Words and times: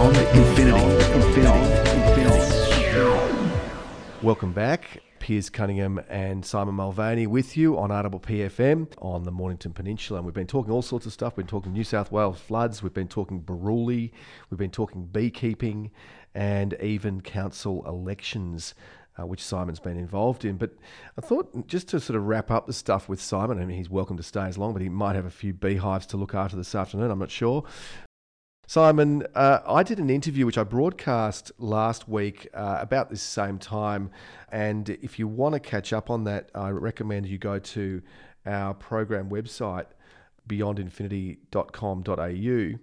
Beyond 0.00 0.16
Infinity. 0.16 0.80
Welcome 4.22 4.54
back. 4.54 5.02
Piers 5.18 5.50
Cunningham 5.50 6.00
and 6.08 6.42
Simon 6.42 6.74
Mulvaney 6.76 7.26
with 7.26 7.54
you 7.54 7.78
on 7.78 7.90
Audible 7.90 8.18
PFM 8.18 8.88
on 9.02 9.24
the 9.24 9.30
Mornington 9.30 9.74
Peninsula. 9.74 10.20
And 10.20 10.24
we've 10.24 10.34
been 10.34 10.46
talking 10.46 10.72
all 10.72 10.80
sorts 10.80 11.04
of 11.04 11.12
stuff. 11.12 11.36
We've 11.36 11.44
been 11.44 11.50
talking 11.50 11.74
New 11.74 11.84
South 11.84 12.10
Wales 12.10 12.40
floods. 12.40 12.82
We've 12.82 12.94
been 12.94 13.08
talking 13.08 13.42
Baruli. 13.42 14.12
We've 14.48 14.56
been 14.56 14.70
talking 14.70 15.04
beekeeping 15.04 15.90
and 16.34 16.74
even 16.80 17.20
council 17.20 17.86
elections. 17.86 18.74
Uh, 19.20 19.26
which 19.26 19.42
Simon's 19.42 19.80
been 19.80 19.98
involved 19.98 20.46
in. 20.46 20.56
But 20.56 20.70
I 21.18 21.20
thought 21.20 21.66
just 21.66 21.88
to 21.88 22.00
sort 22.00 22.16
of 22.16 22.26
wrap 22.26 22.50
up 22.50 22.66
the 22.66 22.72
stuff 22.72 23.06
with 23.06 23.20
Simon, 23.20 23.60
I 23.60 23.66
mean, 23.66 23.76
he's 23.76 23.90
welcome 23.90 24.16
to 24.16 24.22
stay 24.22 24.44
as 24.44 24.56
long, 24.56 24.72
but 24.72 24.80
he 24.80 24.88
might 24.88 25.16
have 25.16 25.26
a 25.26 25.30
few 25.30 25.52
beehives 25.52 26.06
to 26.06 26.16
look 26.16 26.32
after 26.32 26.56
this 26.56 26.74
afternoon. 26.74 27.10
I'm 27.10 27.18
not 27.18 27.30
sure. 27.30 27.64
Simon, 28.70 29.26
uh, 29.34 29.58
I 29.66 29.82
did 29.82 29.98
an 29.98 30.10
interview 30.10 30.46
which 30.46 30.56
I 30.56 30.62
broadcast 30.62 31.50
last 31.58 32.08
week 32.08 32.46
uh, 32.54 32.78
about 32.80 33.10
this 33.10 33.20
same 33.20 33.58
time. 33.58 34.12
And 34.52 34.88
if 34.88 35.18
you 35.18 35.26
want 35.26 35.54
to 35.54 35.58
catch 35.58 35.92
up 35.92 36.08
on 36.08 36.22
that, 36.22 36.50
I 36.54 36.68
recommend 36.68 37.26
you 37.26 37.36
go 37.36 37.58
to 37.58 38.00
our 38.46 38.72
program 38.74 39.28
website, 39.28 39.86
beyondinfinity.com.au. 40.48 42.78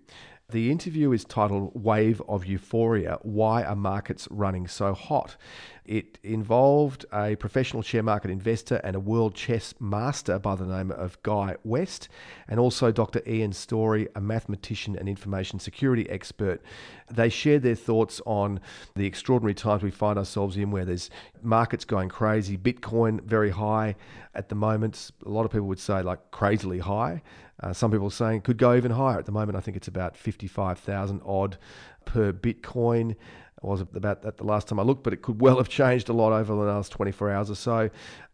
The 0.49 0.71
interview 0.71 1.13
is 1.13 1.23
titled 1.23 1.71
Wave 1.73 2.21
of 2.27 2.45
Euphoria 2.45 3.19
Why 3.21 3.63
Are 3.63 3.75
Markets 3.75 4.27
Running 4.29 4.67
So 4.67 4.93
Hot? 4.93 5.37
It 5.87 6.19
involved 6.21 7.05
a 7.13 7.37
professional 7.37 7.81
share 7.81 8.03
market 8.03 8.29
investor 8.29 8.81
and 8.83 8.95
a 8.95 8.99
world 8.99 9.35
chess 9.35 9.73
master 9.79 10.37
by 10.37 10.55
the 10.55 10.65
name 10.65 10.91
of 10.91 11.21
Guy 11.23 11.55
West, 11.63 12.09
and 12.49 12.59
also 12.59 12.91
Dr. 12.91 13.21
Ian 13.25 13.53
Storey, 13.53 14.09
a 14.13 14.19
mathematician 14.19 14.97
and 14.97 15.07
information 15.07 15.59
security 15.59 16.09
expert. 16.09 16.61
They 17.09 17.29
shared 17.29 17.63
their 17.63 17.75
thoughts 17.75 18.21
on 18.25 18.59
the 18.95 19.05
extraordinary 19.05 19.53
times 19.53 19.81
we 19.81 19.91
find 19.91 20.19
ourselves 20.19 20.57
in 20.57 20.71
where 20.71 20.83
there's 20.83 21.09
markets 21.41 21.85
going 21.85 22.09
crazy, 22.09 22.57
Bitcoin 22.57 23.23
very 23.23 23.51
high 23.51 23.95
at 24.35 24.49
the 24.49 24.55
moment. 24.55 25.11
A 25.25 25.29
lot 25.29 25.45
of 25.45 25.51
people 25.51 25.67
would 25.67 25.79
say 25.79 26.01
like 26.01 26.31
crazily 26.31 26.79
high. 26.79 27.21
Uh, 27.61 27.73
some 27.73 27.91
people 27.91 28.07
are 28.07 28.11
saying 28.11 28.37
it 28.37 28.43
could 28.43 28.57
go 28.57 28.75
even 28.75 28.91
higher. 28.91 29.17
At 29.17 29.25
the 29.25 29.31
moment, 29.31 29.57
I 29.57 29.61
think 29.61 29.77
it's 29.77 29.87
about 29.87 30.15
55,000 30.17 31.21
odd 31.25 31.57
per 32.05 32.31
Bitcoin. 32.31 33.15
It 33.57 33.63
was 33.63 33.81
about 33.81 34.21
that 34.21 34.37
the 34.37 34.43
last 34.43 34.67
time 34.67 34.79
I 34.79 34.83
looked, 34.83 35.03
but 35.03 35.13
it 35.13 35.21
could 35.21 35.41
well 35.41 35.57
have 35.57 35.69
changed 35.69 36.09
a 36.09 36.13
lot 36.13 36.31
over 36.31 36.53
the 36.53 36.59
last 36.59 36.91
24 36.91 37.31
hours 37.31 37.49
or 37.49 37.55
so. 37.55 37.89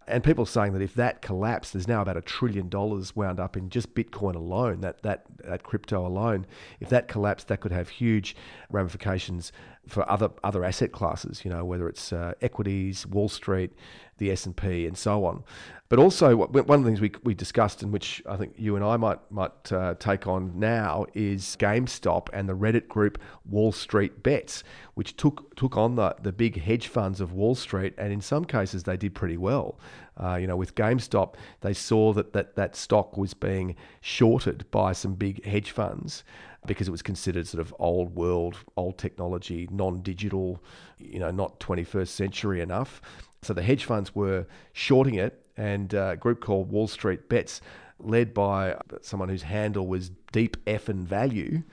And 0.05 0.21
people 0.21 0.45
saying 0.45 0.73
that 0.73 0.81
if 0.81 0.95
that 0.95 1.21
collapsed, 1.21 1.71
there's 1.71 1.87
now 1.87 2.01
about 2.01 2.17
a 2.17 2.21
trillion 2.21 2.67
dollars 2.67 3.15
wound 3.15 3.39
up 3.39 3.55
in 3.55 3.69
just 3.69 3.95
Bitcoin 3.95 4.35
alone, 4.35 4.81
that, 4.81 5.01
that, 5.03 5.23
that 5.45 5.63
crypto 5.63 6.05
alone. 6.05 6.45
If 6.81 6.89
that 6.89 7.07
collapsed, 7.07 7.47
that 7.47 7.61
could 7.61 7.71
have 7.71 7.87
huge 7.87 8.35
ramifications 8.69 9.53
for 9.87 10.09
other 10.09 10.29
other 10.43 10.63
asset 10.63 10.91
classes, 10.91 11.43
you 11.43 11.51
know, 11.51 11.65
whether 11.65 11.89
it's 11.89 12.13
uh, 12.13 12.33
equities, 12.41 13.05
Wall 13.05 13.29
Street, 13.29 13.71
the 14.17 14.31
S&P 14.31 14.85
and 14.85 14.97
so 14.97 15.25
on. 15.25 15.43
But 15.89 15.99
also, 15.99 16.35
one 16.35 16.79
of 16.79 16.83
the 16.83 16.89
things 16.89 17.01
we, 17.01 17.11
we 17.23 17.35
discussed, 17.35 17.83
and 17.83 17.93
which 17.93 18.23
I 18.27 18.35
think 18.35 18.55
you 18.57 18.75
and 18.75 18.83
I 18.83 18.97
might 18.97 19.19
might 19.31 19.71
uh, 19.71 19.93
take 19.99 20.25
on 20.25 20.57
now, 20.57 21.05
is 21.13 21.55
GameStop 21.59 22.29
and 22.33 22.49
the 22.49 22.55
Reddit 22.55 22.87
group 22.87 23.21
Wall 23.45 23.71
Street 23.71 24.23
Bets, 24.23 24.63
which 24.95 25.15
took 25.17 25.55
took 25.55 25.77
on 25.77 25.95
the, 25.95 26.15
the 26.21 26.31
big 26.31 26.59
hedge 26.59 26.87
funds 26.87 27.21
of 27.21 27.33
Wall 27.33 27.53
Street, 27.53 27.93
and 27.97 28.11
in 28.11 28.21
some 28.21 28.45
cases 28.45 28.83
they 28.83 28.97
did 28.97 29.13
pretty 29.13 29.37
well. 29.37 29.77
Uh, 30.17 30.35
you 30.35 30.47
know, 30.47 30.55
with 30.55 30.73
GameStop, 30.73 31.35
they 31.61 31.73
saw 31.73 32.13
that, 32.13 32.33
that 32.33 32.55
that 32.55 32.75
stock 32.75 33.17
was 33.17 33.35
being 33.35 33.75
shorted 34.01 34.65
by 34.71 34.93
some 34.93 35.13
big 35.13 35.43
hedge 35.45 35.71
funds 35.71 36.23
because 36.65 36.87
it 36.87 36.91
was 36.91 37.01
considered 37.01 37.47
sort 37.47 37.61
of 37.61 37.73
old 37.79 38.15
world, 38.15 38.57
old 38.77 38.97
technology, 38.97 39.67
non-digital, 39.71 40.63
you 40.97 41.19
know, 41.19 41.31
not 41.31 41.59
21st 41.59 42.07
century 42.07 42.61
enough. 42.61 43.01
So 43.41 43.53
the 43.53 43.63
hedge 43.63 43.85
funds 43.85 44.15
were 44.15 44.45
shorting 44.71 45.15
it 45.15 45.43
and 45.57 45.93
uh, 45.93 46.11
a 46.13 46.17
group 46.17 46.41
called 46.41 46.71
Wall 46.71 46.87
Street 46.87 47.29
Bets, 47.29 47.61
led 47.99 48.33
by 48.33 48.77
someone 49.01 49.29
whose 49.29 49.43
handle 49.43 49.87
was 49.87 50.11
Deep 50.31 50.57
Effin 50.65 51.03
Value, 51.03 51.63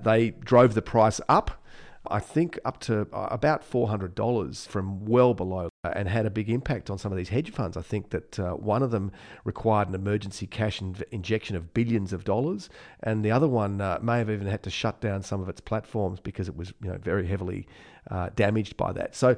they 0.00 0.30
drove 0.30 0.74
the 0.74 0.82
price 0.82 1.20
up. 1.28 1.62
I 2.10 2.20
think 2.20 2.58
up 2.64 2.80
to 2.80 3.02
uh, 3.12 3.28
about 3.30 3.68
$400 3.68 4.66
from 4.66 5.04
well 5.04 5.34
below 5.34 5.68
and 5.84 6.08
had 6.08 6.26
a 6.26 6.30
big 6.30 6.50
impact 6.50 6.90
on 6.90 6.98
some 6.98 7.12
of 7.12 7.18
these 7.18 7.28
hedge 7.28 7.50
funds. 7.50 7.76
I 7.76 7.82
think 7.82 8.10
that 8.10 8.38
uh, 8.38 8.52
one 8.52 8.82
of 8.82 8.90
them 8.90 9.12
required 9.44 9.88
an 9.88 9.94
emergency 9.94 10.46
cash 10.46 10.80
in- 10.80 10.96
injection 11.10 11.56
of 11.56 11.72
billions 11.74 12.12
of 12.12 12.24
dollars, 12.24 12.68
and 13.02 13.24
the 13.24 13.30
other 13.30 13.48
one 13.48 13.80
uh, 13.80 13.98
may 14.02 14.18
have 14.18 14.30
even 14.30 14.46
had 14.46 14.62
to 14.64 14.70
shut 14.70 15.00
down 15.00 15.22
some 15.22 15.40
of 15.40 15.48
its 15.48 15.60
platforms 15.60 16.20
because 16.20 16.48
it 16.48 16.56
was 16.56 16.72
you 16.82 16.90
know 16.90 16.98
very 16.98 17.26
heavily 17.26 17.66
uh, 18.10 18.30
damaged 18.36 18.76
by 18.76 18.92
that. 18.92 19.14
So, 19.14 19.36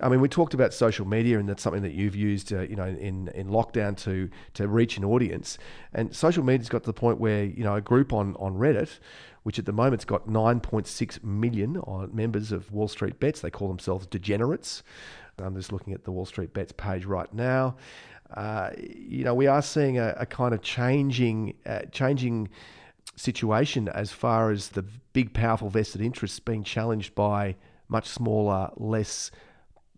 I 0.00 0.08
mean, 0.08 0.20
we 0.20 0.28
talked 0.28 0.54
about 0.54 0.74
social 0.74 1.06
media, 1.06 1.38
and 1.38 1.48
that's 1.48 1.62
something 1.62 1.82
that 1.82 1.92
you've 1.92 2.16
used, 2.16 2.52
uh, 2.52 2.60
you 2.60 2.76
know, 2.76 2.86
in 2.86 3.28
in 3.28 3.48
lockdown 3.48 3.96
to 4.04 4.30
to 4.54 4.68
reach 4.68 4.96
an 4.96 5.04
audience. 5.04 5.58
And 5.92 6.14
social 6.14 6.44
media's 6.44 6.68
got 6.68 6.82
to 6.82 6.86
the 6.86 6.92
point 6.94 7.18
where 7.18 7.44
you 7.44 7.64
know 7.64 7.76
a 7.76 7.80
group 7.80 8.12
on 8.12 8.36
on 8.36 8.56
Reddit 8.56 8.98
which 9.42 9.58
at 9.58 9.64
the 9.64 9.72
moment's 9.72 10.04
got 10.04 10.28
9.6 10.28 11.24
million 11.24 11.82
members 12.12 12.52
of 12.52 12.70
Wall 12.72 12.88
Street 12.88 13.18
Bets. 13.20 13.40
They 13.40 13.50
call 13.50 13.68
themselves 13.68 14.06
degenerates. 14.06 14.82
I'm 15.38 15.56
just 15.56 15.72
looking 15.72 15.94
at 15.94 16.04
the 16.04 16.12
Wall 16.12 16.26
Street 16.26 16.52
Bets 16.52 16.72
page 16.72 17.04
right 17.04 17.32
now. 17.32 17.76
Uh, 18.34 18.70
you 18.78 19.24
know, 19.24 19.34
we 19.34 19.46
are 19.46 19.62
seeing 19.62 19.98
a, 19.98 20.14
a 20.18 20.26
kind 20.26 20.54
of 20.54 20.62
changing, 20.62 21.54
uh, 21.66 21.80
changing 21.90 22.48
situation 23.16 23.88
as 23.88 24.12
far 24.12 24.50
as 24.50 24.68
the 24.68 24.84
big, 25.12 25.34
powerful 25.34 25.68
vested 25.68 26.00
interests 26.00 26.38
being 26.38 26.62
challenged 26.62 27.14
by 27.14 27.56
much 27.88 28.06
smaller, 28.08 28.70
less, 28.76 29.30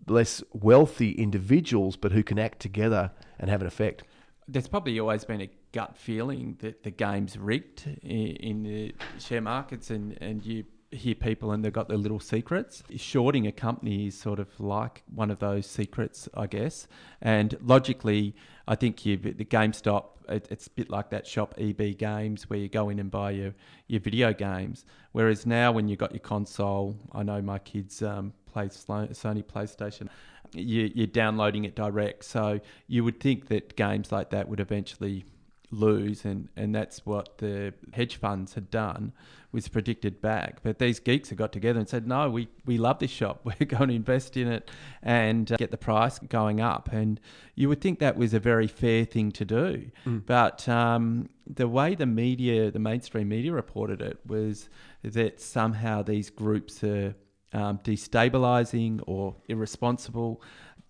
less 0.06 0.42
wealthy 0.52 1.12
individuals, 1.12 1.96
but 1.96 2.12
who 2.12 2.22
can 2.22 2.38
act 2.38 2.58
together 2.60 3.10
and 3.38 3.50
have 3.50 3.60
an 3.60 3.66
effect. 3.66 4.02
There's 4.48 4.68
probably 4.68 4.98
always 4.98 5.24
been 5.24 5.42
a 5.42 5.50
gut 5.72 5.96
feeling 5.96 6.56
that 6.60 6.82
the 6.82 6.90
game's 6.90 7.36
rigged 7.36 7.86
in, 8.02 8.36
in 8.36 8.62
the 8.62 8.94
share 9.18 9.40
markets, 9.40 9.90
and, 9.90 10.16
and 10.20 10.44
you 10.44 10.64
hear 10.92 11.14
people 11.14 11.52
and 11.52 11.64
they've 11.64 11.72
got 11.72 11.88
their 11.88 11.98
little 11.98 12.20
secrets. 12.20 12.82
Shorting 12.96 13.46
a 13.46 13.52
company 13.52 14.06
is 14.06 14.18
sort 14.18 14.38
of 14.38 14.60
like 14.60 15.02
one 15.12 15.30
of 15.30 15.38
those 15.38 15.66
secrets, 15.66 16.28
I 16.34 16.46
guess. 16.46 16.86
And 17.20 17.56
logically, 17.62 18.36
I 18.68 18.74
think 18.74 19.04
you 19.04 19.16
the 19.16 19.44
GameStop. 19.44 20.04
It, 20.28 20.46
it's 20.50 20.68
a 20.68 20.70
bit 20.70 20.88
like 20.88 21.10
that 21.10 21.26
shop 21.26 21.54
EB 21.58 21.98
Games 21.98 22.48
where 22.48 22.58
you 22.58 22.68
go 22.68 22.90
in 22.90 23.00
and 23.00 23.10
buy 23.10 23.32
your 23.32 23.54
your 23.88 24.00
video 24.00 24.32
games. 24.32 24.84
Whereas 25.12 25.46
now, 25.46 25.72
when 25.72 25.88
you've 25.88 25.98
got 25.98 26.12
your 26.12 26.20
console, 26.20 26.96
I 27.12 27.22
know 27.22 27.42
my 27.42 27.58
kids 27.58 28.02
um, 28.02 28.32
play 28.46 28.68
Sony 28.68 29.42
PlayStation. 29.42 30.08
You, 30.54 30.90
you're 30.94 31.06
downloading 31.06 31.64
it 31.64 31.74
direct, 31.74 32.24
so 32.24 32.60
you 32.86 33.04
would 33.04 33.20
think 33.20 33.48
that 33.48 33.74
games 33.74 34.12
like 34.12 34.30
that 34.30 34.48
would 34.48 34.60
eventually 34.60 35.24
lose, 35.72 36.24
and, 36.24 36.48
and 36.54 36.74
that's 36.74 37.04
what 37.04 37.38
the 37.38 37.74
hedge 37.92 38.16
funds 38.16 38.54
had 38.54 38.70
done 38.70 39.12
was 39.50 39.68
predicted 39.68 40.20
back. 40.20 40.62
But 40.62 40.78
these 40.78 41.00
geeks 41.00 41.30
have 41.30 41.38
got 41.38 41.52
together 41.52 41.78
and 41.78 41.88
said, 41.88 42.06
no, 42.06 42.30
we, 42.30 42.48
we 42.64 42.78
love 42.78 42.98
this 42.98 43.10
shop. 43.10 43.40
We're 43.44 43.66
going 43.66 43.88
to 43.88 43.94
invest 43.94 44.36
in 44.36 44.48
it 44.48 44.70
and 45.02 45.50
uh, 45.50 45.56
get 45.56 45.70
the 45.70 45.76
price 45.76 46.18
going 46.18 46.60
up. 46.60 46.90
And 46.92 47.20
you 47.54 47.68
would 47.68 47.80
think 47.80 47.98
that 47.98 48.16
was 48.16 48.32
a 48.34 48.40
very 48.40 48.66
fair 48.66 49.04
thing 49.04 49.32
to 49.32 49.44
do. 49.44 49.90
Mm. 50.06 50.24
But 50.24 50.68
um, 50.68 51.28
the 51.46 51.68
way 51.68 51.94
the 51.94 52.06
media, 52.06 52.70
the 52.70 52.78
mainstream 52.78 53.28
media 53.28 53.52
reported 53.52 54.00
it 54.00 54.18
was 54.26 54.68
that 55.02 55.40
somehow 55.40 56.02
these 56.02 56.30
groups 56.30 56.84
are 56.84 57.14
um, 57.52 57.78
destabilizing 57.78 59.02
or 59.06 59.36
irresponsible. 59.48 60.42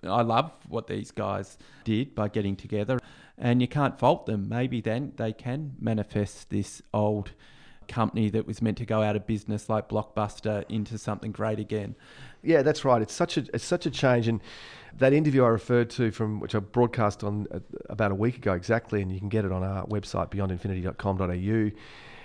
I 0.04 0.22
love 0.22 0.52
what 0.68 0.86
these 0.88 1.10
guys 1.10 1.58
did 1.84 2.14
by 2.14 2.28
getting 2.28 2.56
together, 2.56 2.98
and 3.38 3.60
you 3.60 3.68
can't 3.68 3.98
fault 3.98 4.26
them. 4.26 4.48
Maybe 4.48 4.80
then 4.80 5.12
they 5.16 5.32
can 5.32 5.76
manifest 5.78 6.50
this 6.50 6.82
old 6.92 7.32
company 7.88 8.30
that 8.30 8.46
was 8.46 8.62
meant 8.62 8.78
to 8.78 8.86
go 8.86 9.02
out 9.02 9.16
of 9.16 9.26
business 9.26 9.68
like 9.68 9.88
Blockbuster 9.88 10.64
into 10.68 10.98
something 10.98 11.32
great 11.32 11.58
again. 11.58 11.94
Yeah, 12.42 12.62
that's 12.62 12.84
right. 12.84 13.00
It's 13.00 13.12
such 13.14 13.36
a 13.36 13.44
it's 13.54 13.64
such 13.64 13.86
a 13.86 13.90
change, 13.90 14.26
and 14.26 14.40
that 14.98 15.12
interview 15.12 15.44
I 15.44 15.48
referred 15.48 15.90
to 15.90 16.10
from 16.10 16.40
which 16.40 16.54
I 16.54 16.58
broadcast 16.58 17.22
on 17.22 17.46
uh, 17.52 17.60
about 17.88 18.10
a 18.10 18.16
week 18.16 18.36
ago 18.36 18.54
exactly, 18.54 19.02
and 19.02 19.12
you 19.12 19.20
can 19.20 19.28
get 19.28 19.44
it 19.44 19.52
on 19.52 19.62
our 19.62 19.86
website 19.86 20.30
beyondinfinity.com.au 20.30 21.70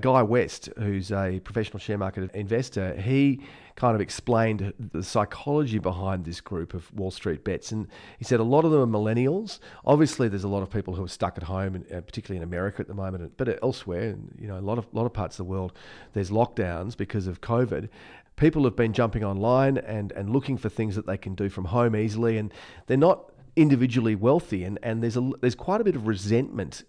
Guy 0.01 0.21
West, 0.21 0.69
who's 0.77 1.11
a 1.11 1.39
professional 1.44 1.79
share 1.79 1.97
market 1.97 2.29
investor, 2.33 2.95
he 2.95 3.41
kind 3.75 3.95
of 3.95 4.01
explained 4.01 4.73
the 4.79 5.03
psychology 5.03 5.77
behind 5.79 6.25
this 6.25 6.41
group 6.41 6.73
of 6.73 6.91
Wall 6.94 7.11
Street 7.11 7.44
bets. 7.44 7.71
And 7.71 7.88
he 8.17 8.25
said 8.25 8.39
a 8.39 8.44
lot 8.44 8.65
of 8.65 8.71
them 8.71 8.81
are 8.81 8.99
millennials. 8.99 9.59
Obviously, 9.85 10.27
there's 10.27 10.44
a 10.44 10.47
lot 10.47 10.63
of 10.63 10.69
people 10.69 10.95
who 10.95 11.03
are 11.03 11.09
stuck 11.09 11.38
at 11.38 11.44
home, 11.44 11.75
and 11.75 11.91
uh, 11.91 12.01
particularly 12.01 12.38
in 12.38 12.44
America 12.44 12.81
at 12.81 12.88
the 12.88 12.94
moment, 12.94 13.33
but 13.38 13.59
elsewhere, 13.61 14.09
and 14.09 14.35
you 14.39 14.47
know, 14.47 14.57
a 14.57 14.61
lot 14.61 14.77
of 14.77 14.88
lot 14.94 15.05
of 15.05 15.13
parts 15.13 15.39
of 15.39 15.45
the 15.45 15.51
world, 15.51 15.73
there's 16.13 16.31
lockdowns 16.31 16.97
because 16.97 17.27
of 17.27 17.41
COVID. 17.41 17.89
People 18.35 18.63
have 18.65 18.75
been 18.75 18.94
jumping 18.94 19.23
online 19.23 19.77
and, 19.79 20.11
and 20.11 20.29
looking 20.29 20.57
for 20.57 20.69
things 20.69 20.95
that 20.95 21.07
they 21.07 21.17
can 21.17 21.33
do 21.33 21.49
from 21.49 21.65
home 21.65 21.95
easily, 21.95 22.38
and 22.38 22.53
they're 22.85 22.97
not 22.97 23.31
individually 23.55 24.15
wealthy, 24.15 24.63
and, 24.63 24.77
and 24.83 25.01
there's 25.01 25.17
a 25.17 25.31
there's 25.41 25.55
quite 25.55 25.81
a 25.81 25.83
bit 25.83 25.95
of 25.95 26.07
resentment 26.07 26.83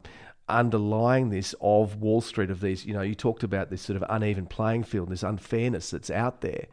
underlying 0.48 1.30
this 1.30 1.54
of 1.60 1.96
Wall 1.96 2.20
Street 2.20 2.50
of 2.50 2.60
these, 2.60 2.84
you 2.84 2.92
know, 2.92 3.02
you 3.02 3.14
talked 3.14 3.42
about 3.42 3.70
this 3.70 3.82
sort 3.82 3.96
of 3.96 4.04
uneven 4.08 4.46
playing 4.46 4.84
field, 4.84 5.10
this 5.10 5.22
unfairness 5.22 5.90
that's 5.90 6.10
out 6.10 6.40
there. 6.40 6.66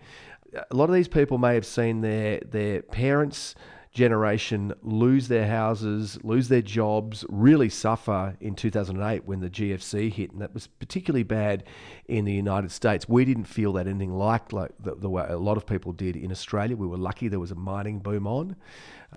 A 0.72 0.76
lot 0.76 0.90
of 0.90 0.96
these 0.96 1.08
people 1.08 1.38
may 1.38 1.54
have 1.56 1.66
seen 1.66 2.02
their 2.02 2.40
their 2.40 2.82
parents 2.82 3.56
generation 3.96 4.74
lose 4.84 5.30
their 5.30 5.48
houses, 5.48 6.20
lose 6.22 6.50
their 6.50 6.62
jobs, 6.62 7.26
really 7.30 7.70
suffer 7.70 8.36
in 8.42 8.54
2008 8.54 9.26
when 9.26 9.40
the 9.40 9.50
GFC 9.50 10.12
hit, 10.12 10.32
and 10.32 10.42
that 10.42 10.54
was 10.54 10.68
particularly 10.68 11.24
bad 11.24 11.64
in 12.08 12.26
the 12.26 12.34
United 12.34 12.72
States. 12.72 13.08
We 13.08 13.24
didn't 13.24 13.46
feel 13.46 13.72
that 13.74 13.88
anything 13.88 14.14
like, 14.14 14.52
like 14.52 14.72
the, 14.80 14.96
the 14.96 15.10
way 15.10 15.26
a 15.28 15.38
lot 15.38 15.56
of 15.56 15.66
people 15.66 15.94
did 15.94 16.18
in 16.18 16.30
Australia. 16.30 16.76
We 16.76 16.88
were 16.88 16.98
lucky 16.98 17.30
there 17.30 17.40
was 17.40 17.52
a 17.52 17.56
mining 17.56 18.00
boom 18.00 18.28
on, 18.28 18.58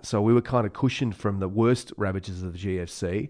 so 0.01 0.21
we 0.21 0.33
were 0.33 0.41
kind 0.41 0.65
of 0.65 0.71
cushioned 0.71 1.15
from 1.15 1.39
the 1.39 1.49
worst 1.49 1.91
ravages 1.97 2.41
of 2.41 2.53
the 2.53 2.59
GFC. 2.59 3.29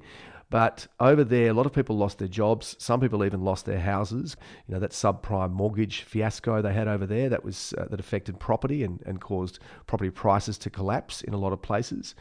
But 0.49 0.87
over 0.99 1.23
there, 1.23 1.49
a 1.49 1.53
lot 1.53 1.67
of 1.67 1.73
people 1.73 1.95
lost 1.95 2.17
their 2.17 2.27
jobs. 2.27 2.75
Some 2.79 2.99
people 2.99 3.23
even 3.23 3.41
lost 3.41 3.65
their 3.65 3.79
houses. 3.79 4.35
You 4.67 4.73
know, 4.73 4.79
that 4.79 4.91
subprime 4.91 5.51
mortgage 5.51 6.01
fiasco 6.01 6.61
they 6.61 6.73
had 6.73 6.87
over 6.87 7.05
there 7.05 7.29
that 7.29 7.43
was 7.43 7.73
uh, 7.77 7.85
that 7.89 7.99
affected 7.99 8.39
property 8.39 8.83
and, 8.83 9.01
and 9.05 9.21
caused 9.21 9.59
property 9.85 10.09
prices 10.09 10.57
to 10.59 10.69
collapse 10.69 11.21
in 11.21 11.33
a 11.33 11.37
lot 11.37 11.53
of 11.53 11.61
places. 11.61 12.15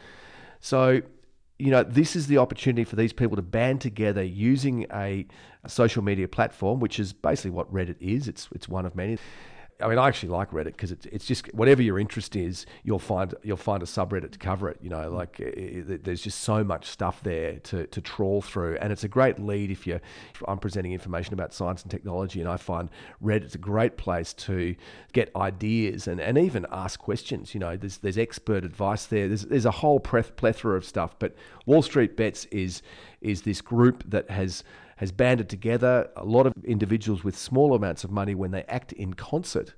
So, 0.59 1.01
you 1.57 1.71
know, 1.71 1.83
this 1.83 2.15
is 2.15 2.27
the 2.27 2.37
opportunity 2.37 2.83
for 2.83 2.95
these 2.95 3.13
people 3.13 3.35
to 3.35 3.41
band 3.41 3.81
together 3.81 4.23
using 4.23 4.85
a, 4.93 5.25
a 5.63 5.69
social 5.69 6.03
media 6.03 6.27
platform, 6.27 6.79
which 6.79 6.99
is 6.99 7.13
basically 7.13 7.51
what 7.51 7.73
Reddit 7.73 7.97
is. 7.99 8.27
It's 8.27 8.47
it's 8.53 8.69
one 8.69 8.85
of 8.85 8.95
many. 8.95 9.17
I 9.81 9.87
mean, 9.87 9.97
I 9.97 10.07
actually 10.09 10.29
like 10.29 10.51
Reddit 10.51 10.65
because 10.65 10.91
it's 10.91 11.05
it's 11.05 11.25
just 11.25 11.53
whatever 11.53 11.81
your 11.81 11.99
interest 11.99 12.35
is, 12.35 12.65
you'll 12.83 12.99
find 12.99 13.33
you'll 13.43 13.55
find 13.55 13.81
a 13.81 13.85
subreddit 13.85 14.31
to 14.31 14.37
cover 14.37 14.69
it. 14.69 14.77
You 14.81 14.89
know, 14.89 15.09
mm. 15.09 15.13
like 15.13 15.39
eh, 15.39 15.45
eh, 15.45 15.93
it, 15.93 16.03
there's 16.03 16.21
just 16.21 16.41
so 16.41 16.63
much 16.63 16.87
stuff 16.87 17.23
there 17.23 17.59
to, 17.59 17.87
to 17.87 18.01
trawl 18.01 18.41
through, 18.41 18.77
and 18.81 18.91
it's 18.91 19.05
a 19.05 19.07
great 19.07 19.39
lead 19.39 19.71
if 19.71 19.87
you. 19.87 20.01
If 20.33 20.43
I'm 20.47 20.59
presenting 20.59 20.91
information 20.91 21.33
about 21.33 21.53
science 21.53 21.81
and 21.83 21.91
technology, 21.91 22.41
and 22.41 22.49
I 22.49 22.57
find 22.57 22.89
Reddit's 23.23 23.55
a 23.55 23.59
great 23.59 23.95
place 23.95 24.33
to 24.33 24.75
get 25.13 25.33
ideas 25.35 26.07
and, 26.07 26.19
and 26.19 26.37
even 26.37 26.65
ask 26.71 26.99
questions. 26.99 27.53
You 27.53 27.61
know, 27.61 27.77
there's 27.77 27.97
there's 27.97 28.17
expert 28.17 28.65
advice 28.65 29.05
there. 29.05 29.29
There's 29.29 29.43
there's 29.43 29.65
a 29.65 29.71
whole 29.71 30.01
plethora 30.01 30.75
of 30.75 30.83
stuff, 30.83 31.17
but 31.19 31.35
Wall 31.65 31.81
Street 31.81 32.17
Bets 32.17 32.45
is 32.45 32.81
is 33.21 33.43
this 33.43 33.61
group 33.61 34.03
that 34.09 34.29
has 34.29 34.63
has 34.99 35.13
banded 35.13 35.47
together. 35.47 36.09
A 36.17 36.25
lot 36.25 36.45
of 36.45 36.53
individuals 36.65 37.23
with 37.23 37.37
small 37.37 37.73
amounts 37.73 38.03
of 38.03 38.11
money, 38.11 38.35
when 38.35 38.51
they 38.51 38.63
act 38.63 38.91
in 38.91 39.13
concert, 39.13 39.73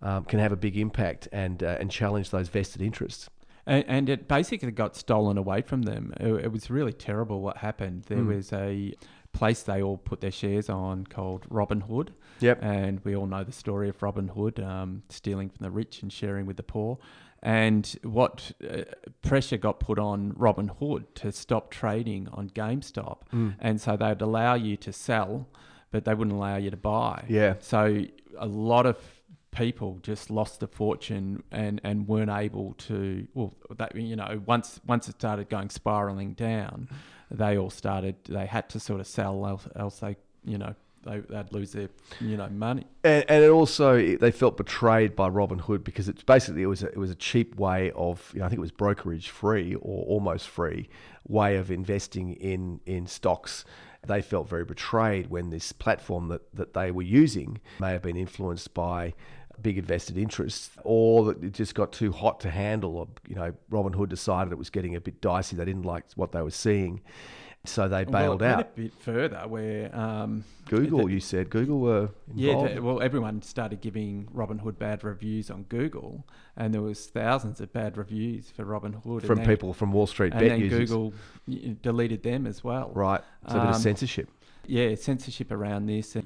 um, 0.00 0.24
can 0.24 0.38
have 0.38 0.50
a 0.50 0.56
big 0.56 0.78
impact 0.78 1.28
and 1.30 1.62
uh, 1.62 1.76
and 1.78 1.90
challenge 1.90 2.30
those 2.30 2.48
vested 2.48 2.80
interests. 2.80 3.28
And, 3.66 3.84
and, 3.86 4.08
it 4.08 4.26
basically 4.26 4.72
got 4.72 4.96
stolen 4.96 5.38
away 5.38 5.60
from 5.60 5.82
them. 5.82 6.12
It, 6.18 6.46
it 6.46 6.52
was 6.52 6.68
really 6.68 6.92
terrible 6.92 7.42
what 7.42 7.58
happened. 7.58 8.04
There 8.08 8.18
mm. 8.18 8.34
was 8.34 8.52
a 8.52 8.92
place 9.32 9.62
they 9.62 9.82
all 9.82 9.98
put 9.98 10.20
their 10.20 10.32
shares 10.32 10.68
on 10.68 11.04
called 11.06 11.48
Robinhood. 11.48 12.08
Yep. 12.40 12.58
And 12.60 13.00
we 13.04 13.14
all 13.14 13.26
know 13.26 13.44
the 13.44 13.52
story 13.52 13.88
of 13.88 14.02
Robin 14.02 14.28
Hood 14.28 14.58
um, 14.58 15.02
stealing 15.10 15.48
from 15.48 15.62
the 15.62 15.70
rich 15.70 16.02
and 16.02 16.12
sharing 16.12 16.44
with 16.44 16.56
the 16.56 16.64
poor 16.64 16.98
and 17.42 17.98
what 18.02 18.52
uh, 18.68 18.82
pressure 19.22 19.56
got 19.56 19.80
put 19.80 19.98
on 19.98 20.32
Robinhood 20.34 21.04
to 21.16 21.32
stop 21.32 21.70
trading 21.70 22.28
on 22.32 22.50
GameStop, 22.50 23.18
mm. 23.32 23.54
and 23.58 23.80
so 23.80 23.96
they'd 23.96 24.20
allow 24.20 24.54
you 24.54 24.76
to 24.78 24.92
sell, 24.92 25.48
but 25.90 26.04
they 26.04 26.14
wouldn't 26.14 26.36
allow 26.36 26.56
you 26.56 26.70
to 26.70 26.76
buy. 26.76 27.24
Yeah. 27.28 27.54
So 27.58 28.04
a 28.38 28.46
lot 28.46 28.86
of 28.86 28.96
people 29.50 29.98
just 30.02 30.30
lost 30.30 30.62
a 30.62 30.66
fortune 30.66 31.42
and, 31.50 31.80
and 31.84 32.08
weren't 32.08 32.30
able 32.30 32.74
to. 32.78 33.26
Well, 33.34 33.54
that 33.76 33.94
you 33.96 34.16
know, 34.16 34.40
once 34.46 34.80
once 34.86 35.08
it 35.08 35.16
started 35.16 35.48
going 35.48 35.70
spiraling 35.70 36.34
down, 36.34 36.88
they 37.30 37.58
all 37.58 37.70
started. 37.70 38.16
They 38.28 38.46
had 38.46 38.68
to 38.70 38.80
sort 38.80 39.00
of 39.00 39.06
sell, 39.06 39.46
else, 39.46 39.68
else 39.74 39.98
they 39.98 40.16
you 40.44 40.58
know 40.58 40.74
they, 41.04 41.20
would 41.20 41.52
lose 41.52 41.72
their 41.72 41.88
you 42.20 42.36
know 42.36 42.48
money. 42.48 42.86
And, 43.04 43.24
and 43.28 43.44
it 43.44 43.50
also 43.50 44.16
they 44.16 44.30
felt 44.30 44.56
betrayed 44.56 45.16
by 45.16 45.28
Robinhood 45.28 45.84
because 45.84 46.08
it's 46.08 46.22
basically 46.22 46.62
it 46.62 46.66
was 46.66 46.82
a, 46.82 46.88
it 46.88 46.98
was 46.98 47.10
a 47.10 47.14
cheap 47.14 47.56
way 47.56 47.90
of 47.92 48.30
you 48.34 48.40
know 48.40 48.46
I 48.46 48.48
think 48.48 48.58
it 48.58 48.62
was 48.62 48.72
brokerage 48.72 49.28
free 49.28 49.74
or 49.74 50.04
almost 50.06 50.48
free 50.48 50.88
way 51.28 51.56
of 51.56 51.70
investing 51.70 52.34
in 52.34 52.80
in 52.86 53.06
stocks. 53.06 53.64
They 54.04 54.20
felt 54.20 54.48
very 54.48 54.64
betrayed 54.64 55.28
when 55.28 55.50
this 55.50 55.70
platform 55.70 56.26
that, 56.28 56.52
that 56.56 56.74
they 56.74 56.90
were 56.90 57.02
using 57.02 57.60
may 57.78 57.92
have 57.92 58.02
been 58.02 58.16
influenced 58.16 58.74
by 58.74 59.14
big 59.62 59.78
invested 59.78 60.18
interests, 60.18 60.70
or 60.82 61.24
that 61.26 61.42
it 61.42 61.52
just 61.52 61.74
got 61.74 61.92
too 61.92 62.12
hot 62.12 62.40
to 62.40 62.50
handle. 62.50 62.96
Or, 62.96 63.08
you 63.28 63.36
know, 63.36 63.54
Robinhood 63.70 64.08
decided 64.08 64.52
it 64.52 64.58
was 64.58 64.70
getting 64.70 64.96
a 64.96 65.00
bit 65.00 65.20
dicey. 65.20 65.56
They 65.56 65.64
didn't 65.64 65.84
like 65.84 66.04
what 66.16 66.32
they 66.32 66.42
were 66.42 66.50
seeing, 66.50 67.00
so 67.64 67.88
they 67.88 68.04
bailed 68.04 68.40
well, 68.40 68.54
out. 68.58 68.60
a 68.60 68.80
bit 68.80 68.92
further, 68.98 69.44
where 69.46 69.94
um, 69.94 70.44
Google, 70.68 71.06
the, 71.06 71.12
you 71.12 71.20
said 71.20 71.48
Google 71.48 71.78
were 71.78 72.10
involved. 72.34 72.70
Yeah, 72.70 72.78
well, 72.80 73.00
everyone 73.00 73.40
started 73.42 73.80
giving 73.80 74.28
Robinhood 74.34 74.78
bad 74.78 75.04
reviews 75.04 75.50
on 75.50 75.64
Google, 75.64 76.26
and 76.56 76.74
there 76.74 76.82
was 76.82 77.06
thousands 77.06 77.60
of 77.60 77.72
bad 77.72 77.96
reviews 77.96 78.50
for 78.50 78.64
Robinhood 78.64 79.24
from 79.24 79.38
then, 79.38 79.46
people 79.46 79.72
from 79.72 79.92
Wall 79.92 80.08
Street 80.08 80.32
and 80.32 80.40
bet 80.40 80.50
then 80.50 80.60
users. 80.60 80.90
Google 80.90 81.14
deleted 81.82 82.24
them 82.24 82.46
as 82.46 82.64
well. 82.64 82.90
Right, 82.94 83.22
so 83.48 83.54
a 83.56 83.60
bit 83.60 83.68
of 83.68 83.74
um, 83.76 83.80
censorship. 83.80 84.28
Yeah, 84.66 84.94
censorship 84.96 85.52
around 85.52 85.86
this, 85.86 86.16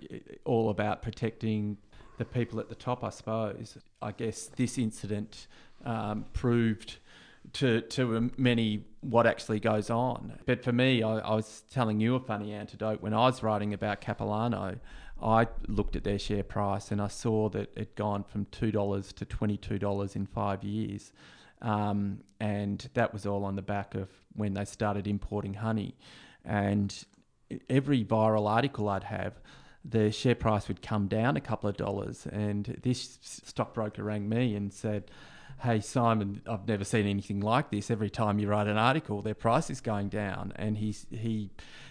all 0.45 0.71
about 0.71 1.03
protecting 1.03 1.77
the 2.19 2.25
people 2.25 2.61
at 2.61 2.69
the 2.69 2.75
top, 2.75 3.05
I 3.05 3.11
suppose. 3.11 3.77
I 4.01 4.13
guess 4.13 4.47
this 4.57 4.79
incident 4.79 5.49
um, 5.85 6.25
proved 6.33 6.99
to 7.55 7.81
to 7.81 8.31
many 8.37 8.85
what 9.01 9.27
actually 9.27 9.61
goes 9.61 9.91
on. 9.91 10.39
But 10.47 10.65
for 10.65 10.73
me, 10.73 11.03
I, 11.03 11.19
I, 11.19 11.35
was 11.35 11.63
telling 11.71 12.01
you 12.01 12.17
a 12.17 12.21
funny 12.21 12.53
anecdote 12.53 13.01
when 13.01 13.15
I 13.15 13.27
was 13.27 13.43
writing 13.43 13.73
about 13.73 14.01
Capilano. 14.01 14.79
I 15.23 15.47
looked 15.67 15.97
at 15.97 16.05
their 16.05 16.19
share 16.19 16.43
price 16.43 16.91
and 16.91 17.01
I 17.01 17.09
saw 17.09 17.49
that 17.51 17.71
it 17.75 17.79
had 17.79 17.95
gone 17.95 18.25
from 18.25 18.47
two 18.51 18.71
dollars 18.71 19.13
to 19.15 19.25
twenty 19.25 19.57
two 19.57 19.79
dollars 19.79 20.17
in 20.17 20.27
five 20.27 20.65
years, 20.65 21.13
um, 21.63 22.21
and 22.41 22.89
that 22.95 23.13
was 23.13 23.27
all 23.27 23.45
on 23.45 23.57
the 23.57 23.63
back 23.63 23.95
of 23.95 24.09
when 24.35 24.55
they 24.55 24.65
started 24.65 25.07
importing 25.07 25.55
honey, 25.55 25.97
and 26.45 27.05
every 27.71 28.05
viral 28.05 28.49
article 28.49 28.89
I'd 28.89 29.05
have 29.05 29.41
the 29.89 30.11
share 30.11 30.35
price 30.35 30.69
would 30.69 30.83
come 30.83 31.07
down 31.07 31.37
a 31.37 31.41
couple 31.41 31.69
of 31.71 31.77
dollars. 31.77 32.27
And 32.27 32.79
this 32.83 33.19
stockbroker 33.23 34.03
rang 34.03 34.29
me 34.29 34.55
and 34.55 34.73
said, 34.73 35.11
hey 35.61 35.81
Simon, 35.81 36.43
I've 36.47 36.67
never 36.69 36.85
seen 36.85 37.07
anything 37.07 37.41
like 37.41 37.71
this. 37.71 37.91
Every 37.91 38.11
time 38.11 38.39
you 38.39 38.49
write 38.49 38.67
an 38.67 38.77
article, 38.77 39.23
their 39.23 39.35
price 39.35 39.71
is 39.71 39.81
going 39.81 40.09
down, 40.09 40.53
and 40.57 40.79
he 40.79 40.95
he 41.11 41.51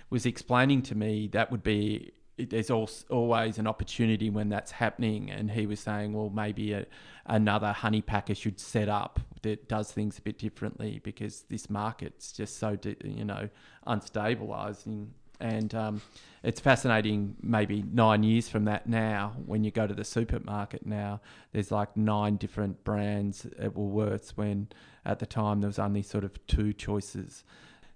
was 0.10 0.26
explaining 0.26 0.82
to 0.84 0.96
me 0.96 1.28
that 1.30 1.52
would 1.52 1.64
be 1.64 2.14
there's 2.38 2.70
always 2.70 3.58
an 3.58 3.68
opportunity 3.68 4.30
when 4.30 4.50
that's 4.50 4.72
happening. 4.72 5.32
And 5.32 5.50
he 5.52 5.66
was 5.66 5.80
saying, 5.80 6.14
well, 6.14 6.30
maybe 6.30 6.74
a, 6.74 6.86
another 7.26 7.72
honey 7.72 8.02
packer 8.02 8.36
should 8.36 8.60
set 8.60 8.90
up 8.90 9.20
that 9.44 9.70
does 9.70 9.92
things 9.92 10.18
a 10.18 10.22
bit 10.22 10.38
differently 10.38 11.00
because 11.04 11.44
this 11.50 11.70
market's 11.70 12.32
just 12.34 12.58
so, 12.58 12.78
you 13.04 13.24
know, 13.24 13.50
unstabilizing. 13.88 15.08
And 15.40 15.74
um, 15.76 16.02
it's 16.44 16.60
fascinating, 16.60 17.36
maybe 17.42 17.84
nine 17.92 18.24
years 18.24 18.48
from 18.48 18.66
that 18.66 18.88
now, 18.88 19.34
when 19.46 19.64
you 19.64 19.72
go 19.72 19.88
to 19.88 19.94
the 19.94 20.04
supermarket 20.04 20.86
now, 20.86 21.22
there's 21.52 21.72
like 21.72 21.96
nine 21.98 22.38
different 22.38 22.84
brands 22.84 23.46
at 23.60 23.74
Woolworths 23.74 24.32
when 24.32 24.70
at 25.06 25.20
the 25.20 25.26
time 25.26 25.62
there 25.62 25.68
was 25.68 25.80
only 25.80 26.02
sort 26.02 26.24
of 26.24 26.46
two 26.48 26.72
choices. 26.74 27.44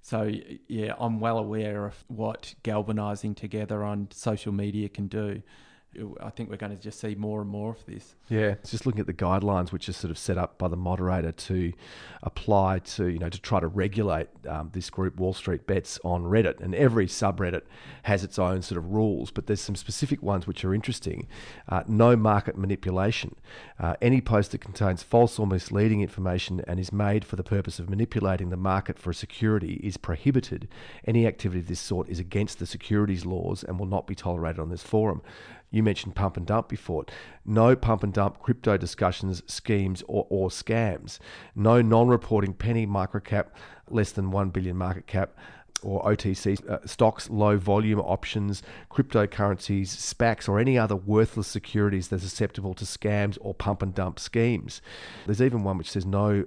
So, 0.01 0.31
yeah, 0.67 0.93
I'm 0.97 1.19
well 1.19 1.37
aware 1.37 1.85
of 1.85 2.03
what 2.07 2.55
galvanizing 2.63 3.35
together 3.35 3.83
on 3.83 4.07
social 4.11 4.51
media 4.51 4.89
can 4.89 5.07
do. 5.07 5.41
I 6.21 6.29
think 6.29 6.51
we're 6.51 6.57
going 6.57 6.75
to 6.75 6.81
just 6.81 6.99
see 6.99 7.15
more 7.15 7.41
and 7.41 7.49
more 7.49 7.71
of 7.71 7.83
this. 7.87 8.15
Yeah, 8.29 8.55
just 8.63 8.85
looking 8.85 9.01
at 9.01 9.07
the 9.07 9.13
guidelines, 9.13 9.71
which 9.71 9.89
are 9.89 9.93
sort 9.93 10.11
of 10.11 10.19
set 10.19 10.37
up 10.37 10.59
by 10.59 10.67
the 10.67 10.77
moderator 10.77 11.31
to 11.31 11.73
apply 12.21 12.79
to, 12.79 13.07
you 13.07 13.17
know, 13.17 13.29
to 13.29 13.41
try 13.41 13.59
to 13.59 13.67
regulate 13.67 14.27
um, 14.47 14.69
this 14.71 14.91
group, 14.91 15.17
Wall 15.17 15.33
Street 15.33 15.65
Bets, 15.65 15.99
on 16.03 16.23
Reddit. 16.25 16.59
And 16.59 16.75
every 16.75 17.07
subreddit 17.07 17.63
has 18.03 18.23
its 18.23 18.37
own 18.37 18.61
sort 18.61 18.77
of 18.77 18.91
rules, 18.91 19.31
but 19.31 19.47
there's 19.47 19.61
some 19.61 19.75
specific 19.75 20.21
ones 20.21 20.45
which 20.45 20.63
are 20.63 20.75
interesting. 20.75 21.27
Uh, 21.67 21.83
no 21.87 22.15
market 22.15 22.55
manipulation. 22.55 23.35
Uh, 23.79 23.95
any 23.99 24.21
post 24.21 24.51
that 24.51 24.61
contains 24.61 25.01
false 25.01 25.39
or 25.39 25.47
misleading 25.47 26.01
information 26.01 26.61
and 26.67 26.79
is 26.79 26.93
made 26.93 27.25
for 27.25 27.35
the 27.35 27.43
purpose 27.43 27.79
of 27.79 27.89
manipulating 27.89 28.49
the 28.51 28.57
market 28.57 28.99
for 28.99 29.09
a 29.09 29.15
security 29.15 29.79
is 29.83 29.97
prohibited. 29.97 30.67
Any 31.05 31.25
activity 31.25 31.61
of 31.61 31.67
this 31.67 31.79
sort 31.79 32.09
is 32.09 32.19
against 32.19 32.59
the 32.59 32.67
securities 32.67 33.25
laws 33.25 33.63
and 33.63 33.79
will 33.79 33.87
not 33.87 34.05
be 34.05 34.13
tolerated 34.13 34.59
on 34.59 34.69
this 34.69 34.83
forum. 34.83 35.23
You 35.71 35.83
mentioned 35.83 36.15
pump 36.15 36.35
and 36.35 36.45
dump 36.45 36.67
before. 36.67 37.05
No 37.45 37.75
pump 37.75 38.03
and 38.03 38.11
dump 38.11 38.39
crypto 38.39 38.75
discussions, 38.77 39.43
schemes, 39.45 40.03
or, 40.07 40.25
or 40.29 40.49
scams. 40.49 41.19
No 41.55 41.81
non 41.81 42.07
reporting 42.07 42.53
penny 42.53 42.87
microcap, 42.87 43.47
less 43.89 44.11
than 44.11 44.31
1 44.31 44.49
billion 44.49 44.75
market 44.75 45.05
cap 45.05 45.35
or 45.81 46.03
OTC 46.03 46.67
uh, 46.69 46.85
stocks, 46.85 47.29
low 47.29 47.57
volume 47.57 47.99
options, 47.99 48.61
cryptocurrencies, 48.91 49.87
SPACs, 49.87 50.49
or 50.49 50.59
any 50.59 50.77
other 50.77 50.95
worthless 50.95 51.47
securities 51.47 52.09
that 52.09 52.17
are 52.17 52.19
susceptible 52.19 52.73
to 52.73 52.85
scams 52.85 53.37
or 53.41 53.53
pump 53.53 53.81
and 53.81 53.95
dump 53.95 54.19
schemes. 54.19 54.81
There's 55.25 55.41
even 55.41 55.63
one 55.63 55.77
which 55.77 55.91
says 55.91 56.05
no 56.05 56.45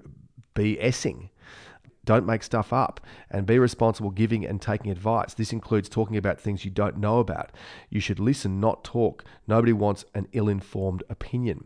BSing 0.54 1.30
Don't 2.04 2.26
make 2.26 2.42
stuff 2.42 2.72
up 2.72 3.00
and 3.30 3.46
be 3.46 3.58
responsible 3.58 4.10
giving 4.10 4.44
and 4.44 4.60
taking 4.60 4.90
advice. 4.90 5.34
This 5.34 5.52
includes 5.52 5.88
talking 5.88 6.16
about 6.16 6.40
things 6.40 6.64
you 6.64 6.70
don't 6.70 6.98
know 6.98 7.20
about. 7.20 7.50
You 7.90 8.00
should 8.00 8.18
listen, 8.18 8.58
not 8.58 8.82
talk. 8.82 9.24
Nobody 9.46 9.72
wants 9.72 10.04
an 10.14 10.26
ill 10.32 10.48
informed 10.48 11.04
opinion. 11.08 11.64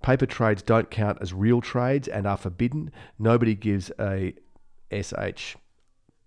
Paper 0.00 0.26
trades 0.26 0.62
don't 0.62 0.90
count 0.90 1.18
as 1.20 1.32
real 1.32 1.60
trades 1.60 2.06
and 2.06 2.26
are 2.26 2.36
forbidden. 2.36 2.92
Nobody 3.18 3.56
gives 3.56 3.90
a 3.98 4.34
SH 4.92 5.56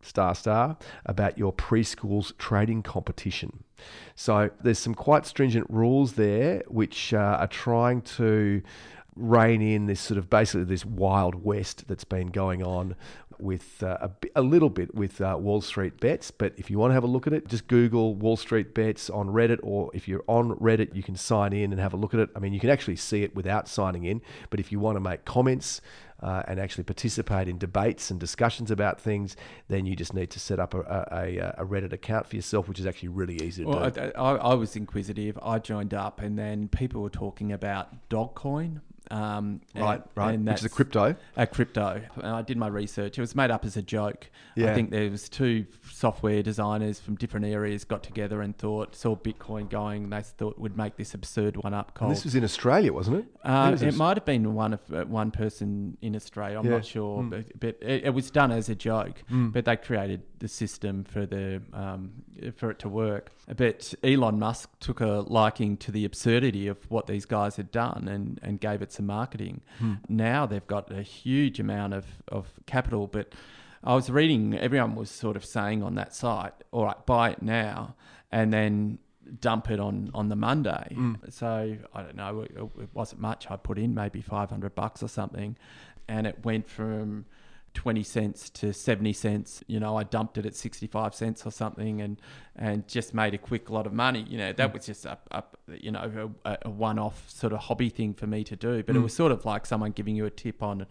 star 0.01 0.35
star 0.35 0.77
about 1.05 1.37
your 1.37 1.53
preschools 1.53 2.37
trading 2.37 2.83
competition. 2.83 3.63
So 4.15 4.49
there's 4.61 4.79
some 4.79 4.95
quite 4.95 5.25
stringent 5.25 5.67
rules 5.69 6.13
there 6.13 6.63
which 6.67 7.13
uh, 7.13 7.37
are 7.39 7.47
trying 7.47 8.01
to 8.01 8.61
rein 9.15 9.61
in 9.61 9.87
this 9.87 9.99
sort 9.99 10.17
of 10.17 10.29
basically 10.29 10.63
this 10.63 10.85
wild 10.85 11.43
west 11.43 11.87
that's 11.87 12.03
been 12.03 12.27
going 12.27 12.63
on 12.63 12.95
with 13.39 13.81
uh, 13.81 13.97
a, 14.01 14.11
a 14.35 14.41
little 14.41 14.69
bit 14.69 14.93
with 14.93 15.19
uh, 15.19 15.35
Wall 15.39 15.61
Street 15.61 15.99
bets. 15.99 16.31
But 16.31 16.53
if 16.57 16.69
you 16.69 16.77
want 16.77 16.91
to 16.91 16.93
have 16.93 17.03
a 17.03 17.07
look 17.07 17.27
at 17.27 17.33
it, 17.33 17.47
just 17.47 17.67
Google 17.67 18.15
Wall 18.15 18.37
Street 18.37 18.73
bets 18.73 19.09
on 19.09 19.29
Reddit, 19.29 19.59
or 19.63 19.89
if 19.93 20.07
you're 20.07 20.23
on 20.27 20.55
Reddit, 20.57 20.95
you 20.95 21.03
can 21.03 21.15
sign 21.15 21.51
in 21.51 21.71
and 21.71 21.81
have 21.81 21.93
a 21.93 21.97
look 21.97 22.13
at 22.13 22.19
it. 22.19 22.29
I 22.35 22.39
mean, 22.39 22.53
you 22.53 22.59
can 22.59 22.69
actually 22.69 22.97
see 22.97 23.23
it 23.23 23.35
without 23.35 23.67
signing 23.67 24.05
in, 24.05 24.21
but 24.49 24.59
if 24.59 24.71
you 24.71 24.79
want 24.79 24.95
to 24.95 24.99
make 24.99 25.25
comments, 25.25 25.81
uh, 26.21 26.43
and 26.47 26.59
actually 26.59 26.83
participate 26.83 27.47
in 27.47 27.57
debates 27.57 28.11
and 28.11 28.19
discussions 28.19 28.69
about 28.69 29.01
things, 29.01 29.35
then 29.69 29.85
you 29.85 29.95
just 29.95 30.13
need 30.13 30.29
to 30.29 30.39
set 30.39 30.59
up 30.59 30.73
a, 30.73 30.79
a, 31.11 31.63
a 31.63 31.65
Reddit 31.65 31.93
account 31.93 32.27
for 32.27 32.35
yourself, 32.35 32.67
which 32.67 32.79
is 32.79 32.85
actually 32.85 33.09
really 33.09 33.41
easy 33.41 33.63
to 33.63 33.69
Well, 33.69 33.89
do. 33.89 34.11
I, 34.15 34.21
I, 34.21 34.35
I 34.35 34.53
was 34.53 34.75
inquisitive. 34.75 35.39
I 35.41 35.57
joined 35.57 35.93
up, 35.93 36.21
and 36.21 36.37
then 36.37 36.67
people 36.67 37.01
were 37.01 37.09
talking 37.09 37.51
about 37.51 38.07
Dogcoin. 38.09 38.81
Um, 39.11 39.61
right, 39.75 39.95
and- 39.95 40.03
right. 40.15 40.33
and 40.35 40.45
Which 40.47 40.59
is 40.59 40.65
a 40.65 40.69
crypto. 40.69 41.15
a 41.35 41.45
crypto. 41.47 42.01
And 42.15 42.27
I 42.27 42.41
did 42.41 42.57
my 42.57 42.67
research. 42.67 43.17
It 43.17 43.21
was 43.21 43.35
made 43.35 43.51
up 43.51 43.65
as 43.65 43.75
a 43.77 43.81
joke. 43.81 44.29
Yeah. 44.55 44.71
I 44.71 44.73
think 44.75 44.89
there 44.91 45.09
was 45.09 45.27
two 45.29 45.65
software 45.91 46.41
designers 46.41 46.99
from 46.99 47.15
different 47.15 47.45
areas 47.45 47.83
got 47.83 48.03
together 48.03 48.41
and 48.41 48.57
thought 48.57 48.95
saw 48.95 49.15
Bitcoin 49.15 49.69
going. 49.69 50.09
They 50.09 50.21
thought 50.21 50.57
would 50.59 50.77
make 50.77 50.95
this 50.97 51.13
absurd 51.13 51.57
one 51.57 51.73
up 51.73 51.87
And 51.89 51.95
called. 51.95 52.11
this 52.11 52.23
was 52.23 52.35
in 52.35 52.43
Australia, 52.43 52.93
wasn't 52.93 53.17
it? 53.19 53.25
Uh, 53.43 53.71
It 53.75 53.81
it 53.83 53.95
might 53.95 54.17
have 54.17 54.25
been 54.25 54.53
one 54.53 54.73
of 54.73 54.79
uh, 54.93 55.03
one 55.05 55.31
person 55.31 55.97
in 56.01 56.15
Australia. 56.15 56.57
I'm 56.59 56.65
Yeah. 56.65 56.71
not 56.71 56.85
sure, 56.85 57.21
Mm. 57.23 57.29
but, 57.29 57.59
but 57.59 57.77
it, 57.81 58.05
it 58.05 58.13
was 58.13 58.31
done 58.31 58.51
as 58.51 58.69
a 58.69 58.75
joke. 58.75 59.23
Mm. 59.31 59.51
But 59.53 59.65
they 59.65 59.75
created 59.75 60.21
the 60.39 60.47
system 60.47 61.03
for 61.03 61.25
the 61.25 61.61
um, 61.73 62.11
for 62.55 62.71
it 62.71 62.79
to 62.79 62.89
work. 62.89 63.31
But 63.55 63.93
Elon 64.03 64.39
Musk 64.39 64.69
took 64.79 65.01
a 65.01 65.23
liking 65.27 65.77
to 65.77 65.91
the 65.91 66.05
absurdity 66.05 66.67
of 66.67 66.77
what 66.89 67.07
these 67.07 67.25
guys 67.25 67.57
had 67.57 67.71
done 67.71 68.07
and, 68.07 68.39
and 68.41 68.59
gave 68.59 68.81
it 68.81 68.91
marketing. 69.05 69.61
Hmm. 69.79 69.95
Now 70.07 70.45
they've 70.45 70.65
got 70.67 70.91
a 70.91 71.01
huge 71.01 71.59
amount 71.59 71.93
of, 71.93 72.05
of 72.27 72.47
capital. 72.65 73.07
But 73.07 73.33
I 73.83 73.95
was 73.95 74.09
reading, 74.09 74.57
everyone 74.57 74.95
was 74.95 75.09
sort 75.09 75.35
of 75.35 75.45
saying 75.45 75.83
on 75.83 75.95
that 75.95 76.13
site, 76.15 76.53
all 76.71 76.85
right, 76.85 77.05
buy 77.05 77.31
it 77.31 77.41
now, 77.41 77.95
and 78.31 78.53
then 78.53 78.99
dump 79.39 79.69
it 79.69 79.79
on 79.79 80.11
on 80.13 80.29
the 80.29 80.35
Monday. 80.35 80.87
Mm. 80.91 81.31
So 81.31 81.77
I 81.93 82.01
don't 82.01 82.15
know, 82.15 82.41
it, 82.41 82.51
it 82.55 82.89
wasn't 82.93 83.21
much. 83.21 83.49
I 83.49 83.55
put 83.55 83.77
in 83.77 83.93
maybe 83.93 84.21
five 84.21 84.49
hundred 84.49 84.75
bucks 84.75 85.01
or 85.01 85.07
something, 85.07 85.57
and 86.07 86.27
it 86.27 86.43
went 86.43 86.69
from. 86.69 87.25
20 87.73 88.03
cents 88.03 88.49
to 88.49 88.73
70 88.73 89.13
cents 89.13 89.63
you 89.65 89.79
know 89.79 89.95
i 89.95 90.03
dumped 90.03 90.37
it 90.37 90.45
at 90.45 90.53
65 90.53 91.15
cents 91.15 91.45
or 91.45 91.51
something 91.51 92.01
and 92.01 92.19
and 92.55 92.87
just 92.87 93.13
made 93.13 93.33
a 93.33 93.37
quick 93.37 93.69
lot 93.69 93.85
of 93.87 93.93
money 93.93 94.25
you 94.29 94.37
know 94.37 94.51
that 94.53 94.73
was 94.73 94.85
just 94.85 95.05
a, 95.05 95.17
a 95.31 95.43
you 95.79 95.91
know 95.91 96.31
a, 96.45 96.57
a 96.63 96.69
one-off 96.69 97.29
sort 97.29 97.53
of 97.53 97.59
hobby 97.59 97.89
thing 97.89 98.13
for 98.13 98.27
me 98.27 98.43
to 98.43 98.55
do 98.55 98.83
but 98.83 98.95
it 98.95 98.99
Mm. 98.99 99.03
was 99.03 99.13
sort 99.13 99.31
of 99.31 99.45
like 99.45 99.65
someone 99.65 99.91
giving 99.91 100.15
you 100.15 100.25
a 100.25 100.29
tip 100.31 100.61
on 100.61 100.85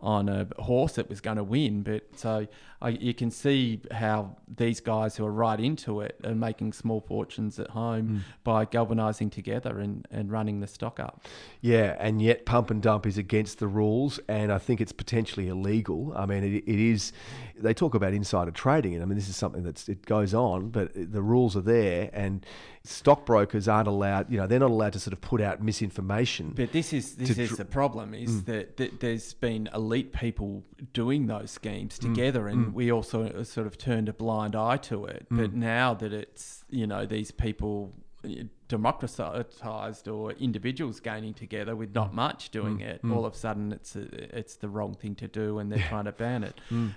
on 0.00 0.28
a 0.28 0.46
horse 0.58 0.96
that 0.96 1.08
was 1.08 1.20
going 1.22 1.36
to 1.38 1.44
win. 1.44 1.82
But 1.82 2.02
so 2.16 2.46
I, 2.82 2.88
you 2.90 3.14
can 3.14 3.30
see 3.30 3.80
how 3.90 4.36
these 4.54 4.80
guys 4.80 5.16
who 5.16 5.24
are 5.24 5.32
right 5.32 5.58
into 5.58 6.00
it 6.00 6.20
are 6.24 6.34
making 6.34 6.74
small 6.74 7.00
fortunes 7.00 7.58
at 7.58 7.70
home 7.70 8.08
Mm. 8.08 8.20
by 8.42 8.64
galvanizing 8.66 9.30
together 9.30 9.78
and, 9.78 10.06
and 10.10 10.30
running 10.30 10.60
the 10.60 10.66
stock 10.66 11.00
up. 11.00 11.24
Yeah, 11.62 11.96
and 11.98 12.20
yet 12.20 12.44
pump 12.44 12.70
and 12.70 12.82
dump 12.82 13.06
is 13.06 13.16
against 13.16 13.60
the 13.60 13.68
rules, 13.68 14.20
and 14.28 14.52
I 14.52 14.58
think 14.58 14.80
it's 14.82 14.92
potentially 14.92 15.48
illegal. 15.48 16.12
I 16.14 16.26
mean, 16.26 16.42
it, 16.44 16.64
it 16.66 16.80
is. 16.80 17.12
They 17.56 17.72
talk 17.72 17.94
about 17.94 18.12
insider 18.12 18.50
trading, 18.50 18.94
and 18.94 19.02
I 19.02 19.06
mean, 19.06 19.16
this 19.16 19.28
is 19.28 19.36
something 19.36 19.62
that's 19.62 19.88
it 19.88 20.04
goes 20.04 20.34
on, 20.34 20.68
but 20.68 20.90
the 21.04 21.22
rules 21.22 21.56
are 21.56 21.60
there, 21.62 22.10
and 22.12 22.44
stockbrokers 22.82 23.66
aren't 23.68 23.88
allowed. 23.88 24.30
You 24.30 24.38
know, 24.38 24.46
they're 24.46 24.58
not 24.58 24.70
allowed 24.70 24.92
to 24.94 25.00
sort 25.00 25.12
of 25.12 25.20
put 25.20 25.40
out 25.40 25.62
misinformation. 25.62 26.52
But 26.54 26.72
this 26.72 26.92
is 26.92 27.14
this 27.16 27.30
is 27.38 27.48
dr- 27.48 27.58
the 27.58 27.64
problem 27.64 28.14
is 28.14 28.30
Mm. 28.42 28.44
that, 28.46 28.76
that 28.76 29.00
there's 29.00 29.34
been 29.34 29.68
elite 29.74 30.12
people 30.12 30.64
doing 30.92 31.26
those 31.26 31.50
schemes 31.50 31.98
together, 31.98 32.48
and 32.48 32.66
mm. 32.66 32.72
we 32.72 32.90
also 32.92 33.42
sort 33.42 33.66
of 33.66 33.78
turned 33.78 34.08
a 34.08 34.12
blind 34.12 34.54
eye 34.54 34.76
to 34.78 35.04
it. 35.06 35.26
But 35.30 35.50
Mm. 35.52 35.54
now 35.54 35.94
that 35.94 36.12
it's 36.12 36.64
you 36.70 36.86
know 36.86 37.06
these 37.06 37.30
people 37.30 37.92
uh, 38.24 38.44
democratized 38.68 40.08
or 40.08 40.32
individuals 40.32 41.00
gaining 41.00 41.34
together 41.34 41.76
with 41.76 41.94
not 41.94 42.14
much 42.14 42.50
doing 42.50 42.78
Mm. 42.78 42.82
it, 42.82 43.02
Mm. 43.02 43.14
all 43.14 43.26
of 43.26 43.34
a 43.34 43.36
sudden 43.36 43.72
it's 43.72 43.94
a, 43.96 44.38
it's 44.38 44.56
the 44.56 44.68
wrong 44.68 44.94
thing 44.94 45.14
to 45.16 45.28
do, 45.28 45.58
and 45.58 45.70
they're 45.70 45.78
Yeah. 45.78 45.88
trying 45.88 46.04
to 46.06 46.12
ban 46.12 46.44
it. 46.44 46.60
Mm. 46.70 46.94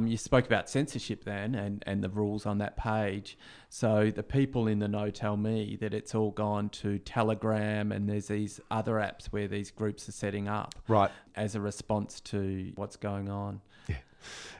Um, 0.00 0.06
you 0.06 0.16
spoke 0.16 0.46
about 0.46 0.68
censorship 0.68 1.24
then 1.24 1.54
and, 1.54 1.82
and 1.86 2.02
the 2.02 2.08
rules 2.08 2.46
on 2.46 2.58
that 2.58 2.76
page. 2.76 3.36
So 3.68 4.10
the 4.14 4.22
people 4.22 4.66
in 4.66 4.78
the 4.78 4.88
know 4.88 5.10
tell 5.10 5.36
me 5.36 5.76
that 5.80 5.92
it's 5.94 6.14
all 6.14 6.30
gone 6.30 6.68
to 6.70 6.98
Telegram 6.98 7.92
and 7.92 8.08
there's 8.08 8.28
these 8.28 8.60
other 8.70 8.94
apps 8.94 9.26
where 9.26 9.48
these 9.48 9.70
groups 9.70 10.08
are 10.08 10.12
setting 10.12 10.48
up 10.48 10.74
Right. 10.88 11.10
as 11.36 11.54
a 11.54 11.60
response 11.60 12.20
to 12.20 12.72
what's 12.76 12.96
going 12.96 13.28
on. 13.28 13.60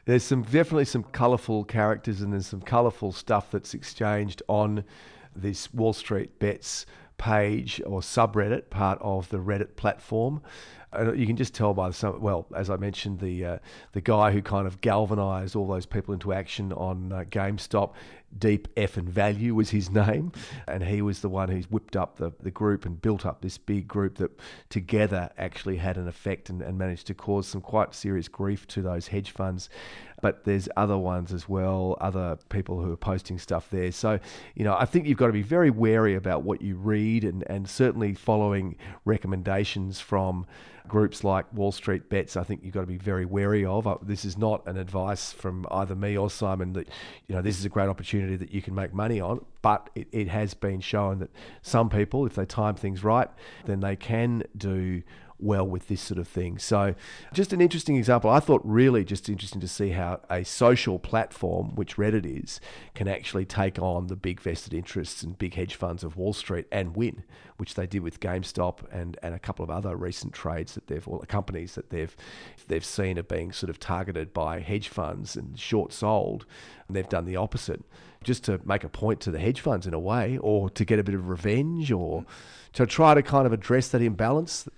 There's 0.07 0.23
some 0.23 0.43
definitely 0.43 0.87
some 0.87 1.03
colourful 1.05 1.65
characters 1.65 2.23
and 2.23 2.33
there's 2.33 2.47
some 2.47 2.63
colourful 2.63 3.13
stuff 3.13 3.51
that's 3.51 3.75
exchanged 3.75 4.43
on 4.49 4.85
this 5.37 5.73
Wall 5.75 5.93
Street 5.93 6.39
Bets 6.39 6.87
page 7.19 7.83
or 7.85 8.01
subreddit, 8.01 8.71
part 8.71 8.99
of 9.03 9.29
the 9.29 9.37
Reddit 9.37 9.77
platform. 9.77 10.41
And 10.93 11.19
you 11.19 11.27
can 11.27 11.37
just 11.37 11.55
tell 11.55 11.73
by 11.73 11.91
some. 11.93 12.21
Well, 12.21 12.47
as 12.55 12.69
I 12.69 12.77
mentioned, 12.77 13.21
the 13.21 13.45
uh, 13.45 13.59
the 13.93 14.01
guy 14.01 14.33
who 14.33 14.43
kind 14.43 14.67
of 14.67 14.81
galvanised 14.81 15.55
all 15.55 15.69
those 15.69 15.87
people 15.87 16.13
into 16.13 16.33
action 16.33 16.73
on 16.73 17.13
uh, 17.13 17.25
GameStop, 17.31 17.93
Deep 18.37 18.69
F 18.77 18.97
and 18.97 19.09
Value 19.09 19.55
was 19.55 19.71
his 19.71 19.91
name, 20.09 20.33
and 20.67 20.85
he 20.85 21.03
was 21.03 21.21
the 21.21 21.29
one 21.29 21.49
who's 21.49 21.71
whipped 21.71 21.97
up 21.97 22.17
the, 22.17 22.33
the 22.41 22.51
group 22.51 22.85
and 22.85 23.01
built 23.01 23.27
up 23.27 23.41
this 23.41 23.59
big 23.59 23.89
group 23.89 24.19
that 24.19 24.31
together 24.69 25.31
actually 25.39 25.77
had 25.77 25.97
an 25.97 26.09
effect 26.09 26.51
and, 26.51 26.63
and 26.63 26.79
managed 26.79 27.07
to 27.09 27.15
cause 27.15 27.47
some 27.47 27.61
quite 27.61 27.95
serious 27.95 28.29
grief 28.29 28.67
to 28.69 28.83
those 28.83 29.09
hedge 29.09 29.31
funds. 29.31 29.69
But 30.23 30.45
there's 30.45 30.69
other 30.77 30.99
ones 30.99 31.33
as 31.33 31.49
well, 31.49 31.97
other 32.01 32.37
people 32.51 32.83
who 32.83 32.93
are 32.93 32.97
posting 32.97 33.39
stuff 33.39 33.71
there. 33.71 33.91
So, 33.91 34.21
you 34.55 34.65
know, 34.65 34.77
I 34.79 34.85
think 34.85 35.07
you've 35.07 35.17
got 35.17 35.29
to 35.29 35.33
be 35.33 35.43
very 35.43 35.71
wary 35.71 36.15
about 36.15 36.43
what 36.43 36.61
you 36.61 36.77
read 36.77 37.25
and, 37.25 37.43
and 37.49 37.69
certainly 37.69 38.13
following 38.13 38.77
recommendations 39.07 39.99
from 39.99 40.47
groups 40.91 41.23
like 41.23 41.47
Wall 41.55 41.71
Street 41.71 42.09
Bets, 42.09 42.37
I 42.37 42.43
think 42.43 42.65
you've 42.65 42.75
got 42.75 42.81
to 42.81 42.87
be 42.87 42.99
very 42.99 43.25
wary 43.25 43.65
of. 43.65 43.87
Uh, 43.87 43.97
This 44.03 44.25
is 44.25 44.37
not 44.37 44.67
an 44.67 44.77
advice 44.77 45.33
from 45.33 45.65
either 45.71 45.95
me 45.95 46.19
or 46.19 46.29
Simon 46.29 46.73
that, 46.73 46.89
you 47.29 47.35
know, 47.37 47.43
this 47.43 47.59
is 47.59 47.65
a 47.65 47.69
great 47.69 47.89
opportunity 47.89 48.35
that 48.35 48.53
you 48.53 48.61
can 48.61 48.75
make 48.75 48.93
money 48.93 49.21
on. 49.21 49.45
But 49.63 49.89
it, 49.95 50.09
it 50.11 50.29
has 50.29 50.53
been 50.53 50.81
shown 50.81 51.21
that 51.21 51.31
some 51.63 51.91
people, 51.91 52.27
if 52.27 52.35
they 52.35 52.45
time 52.45 52.75
things 52.75 53.05
right, 53.05 53.29
then 53.67 53.79
they 53.79 53.95
can 53.95 54.43
do 54.57 55.03
well 55.43 55.67
with 55.67 55.89
this 55.89 56.01
sort 56.01 56.19
of 56.19 56.29
thing. 56.29 56.59
So, 56.59 56.95
just 57.33 57.53
an 57.53 57.61
interesting 57.61 57.97
example. 57.97 58.31
I 58.31 58.41
thought 58.41 58.61
really 58.65 59.05
just 59.05 59.29
interesting 59.29 59.61
to 59.61 59.69
see 59.69 59.91
how 59.91 60.21
a 60.31 60.45
social 60.45 60.99
platform, 60.99 61.75
which 61.75 61.97
Reddit 61.97 62.27
is, 62.27 62.61
can 62.95 63.09
actually 63.09 63.45
take 63.45 63.79
on 63.79 64.09
the 64.09 64.17
big 64.17 64.41
vested 64.41 64.75
interests 64.75 65.23
and 65.23 65.39
big 65.39 65.55
hedge 65.55 65.75
funds 65.75 66.05
of 66.05 66.17
Wall 66.17 66.33
Street 66.33 66.67
and 66.71 66.97
win, 66.97 67.25
which 67.57 67.75
they 67.75 67.87
did 67.87 68.03
with 68.03 68.21
GameStop 68.21 68.81
and, 68.93 69.19
and 69.23 69.35
a 69.35 69.39
couple 69.39 69.63
of 69.63 69.71
other 69.71 69.97
recent 69.97 70.33
trades 70.33 70.75
that 70.75 70.87
they've, 70.87 71.07
or 71.07 71.21
companies 71.27 71.75
that 71.75 71.91
they've 71.91 72.17
they've 72.69 72.85
seen 72.85 73.19
are 73.19 73.23
being 73.23 73.53
sort 73.53 73.71
of 73.71 73.79
targeted 73.81 74.33
by 74.33 74.61
hedge 74.61 74.89
funds 74.89 75.37
and 75.37 75.59
short 75.59 75.93
sold, 75.93 76.47
and 76.89 76.97
they've 76.97 77.09
done 77.09 77.25
the 77.25 77.37
opposite. 77.37 77.83
Just 78.23 78.45
to 78.45 78.61
make 78.67 78.85
a 78.85 78.89
point 78.89 79.21
to 79.21 79.31
the 79.31 79.39
hedge 79.39 79.61
funds 79.61 79.87
in 79.87 79.95
a 79.95 79.99
way, 79.99 80.37
or 80.39 80.69
to 80.71 80.85
get 80.85 80.99
a 80.99 81.03
bit 81.03 81.15
of 81.15 81.29
revenge, 81.29 81.91
or 81.91 82.27
to 82.75 82.87
try 82.87 83.15
to 83.15 83.23
kind 83.23 83.47
of 83.47 83.53
address 83.53 83.89
that 83.89 84.03
imbalance 84.03 84.69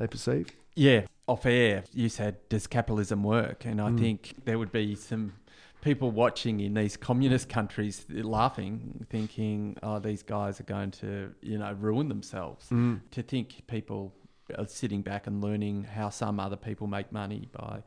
they 0.00 0.06
perceive. 0.06 0.48
Yeah, 0.74 1.02
off 1.28 1.44
air, 1.46 1.84
you 1.92 2.08
said, 2.08 2.36
does 2.48 2.66
capitalism 2.66 3.22
work? 3.22 3.64
And 3.66 3.80
I 3.80 3.90
Mm. 3.90 3.98
think 3.98 4.34
there 4.46 4.58
would 4.58 4.72
be 4.72 4.94
some 4.94 5.34
people 5.82 6.10
watching 6.10 6.60
in 6.60 6.74
these 6.74 6.96
communist 6.96 7.48
countries 7.48 8.06
laughing, 8.08 9.06
thinking, 9.10 9.76
oh, 9.82 9.98
these 9.98 10.22
guys 10.22 10.58
are 10.58 10.64
going 10.64 10.90
to, 10.90 11.34
you 11.42 11.58
know, 11.58 11.72
ruin 11.74 12.08
themselves. 12.08 12.68
Mm. 12.70 13.00
To 13.10 13.22
think 13.22 13.62
people 13.66 14.12
are 14.58 14.66
sitting 14.66 15.02
back 15.02 15.26
and 15.26 15.42
learning 15.42 15.84
how 15.84 16.08
some 16.10 16.40
other 16.40 16.56
people 16.56 16.86
make 16.86 17.12
money 17.12 17.48
by 17.52 17.82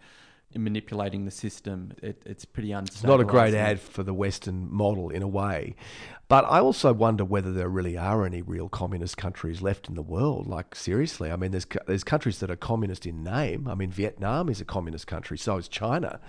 manipulating 0.55 1.25
the 1.25 1.32
system. 1.32 1.93
It, 2.01 2.22
it's 2.27 2.46
pretty 2.46 2.72
unstable. 2.72 2.98
It's 2.98 3.03
not 3.03 3.20
a 3.20 3.25
great 3.25 3.55
ad 3.55 3.79
for 3.79 4.03
the 4.03 4.13
Western 4.13 4.72
model 4.72 5.10
in 5.10 5.24
a 5.24 5.27
way. 5.27 5.75
But 6.34 6.46
I 6.50 6.62
also 6.62 6.94
wonder 6.94 7.24
whether 7.24 7.54
there 7.54 7.70
really 7.70 7.96
are 7.96 8.25
any 8.25 8.42
real 8.42 8.68
communist 8.68 9.18
countries 9.18 9.62
left 9.62 9.88
in 9.88 9.94
the 9.94 10.02
world. 10.02 10.48
Like 10.48 10.74
seriously, 10.74 11.32
I 11.32 11.36
mean, 11.36 11.52
there's 11.52 11.68
there's 11.86 12.04
countries 12.04 12.40
that 12.40 12.50
are 12.50 12.56
communist 12.56 13.06
in 13.06 13.24
name. 13.24 13.68
I 13.68 13.75
mean, 13.75 13.92
Vietnam 13.92 14.50
is 14.50 14.60
a 14.60 14.66
communist 14.66 15.06
country, 15.06 15.38
so 15.38 15.58
is 15.58 15.68
China, 15.68 16.20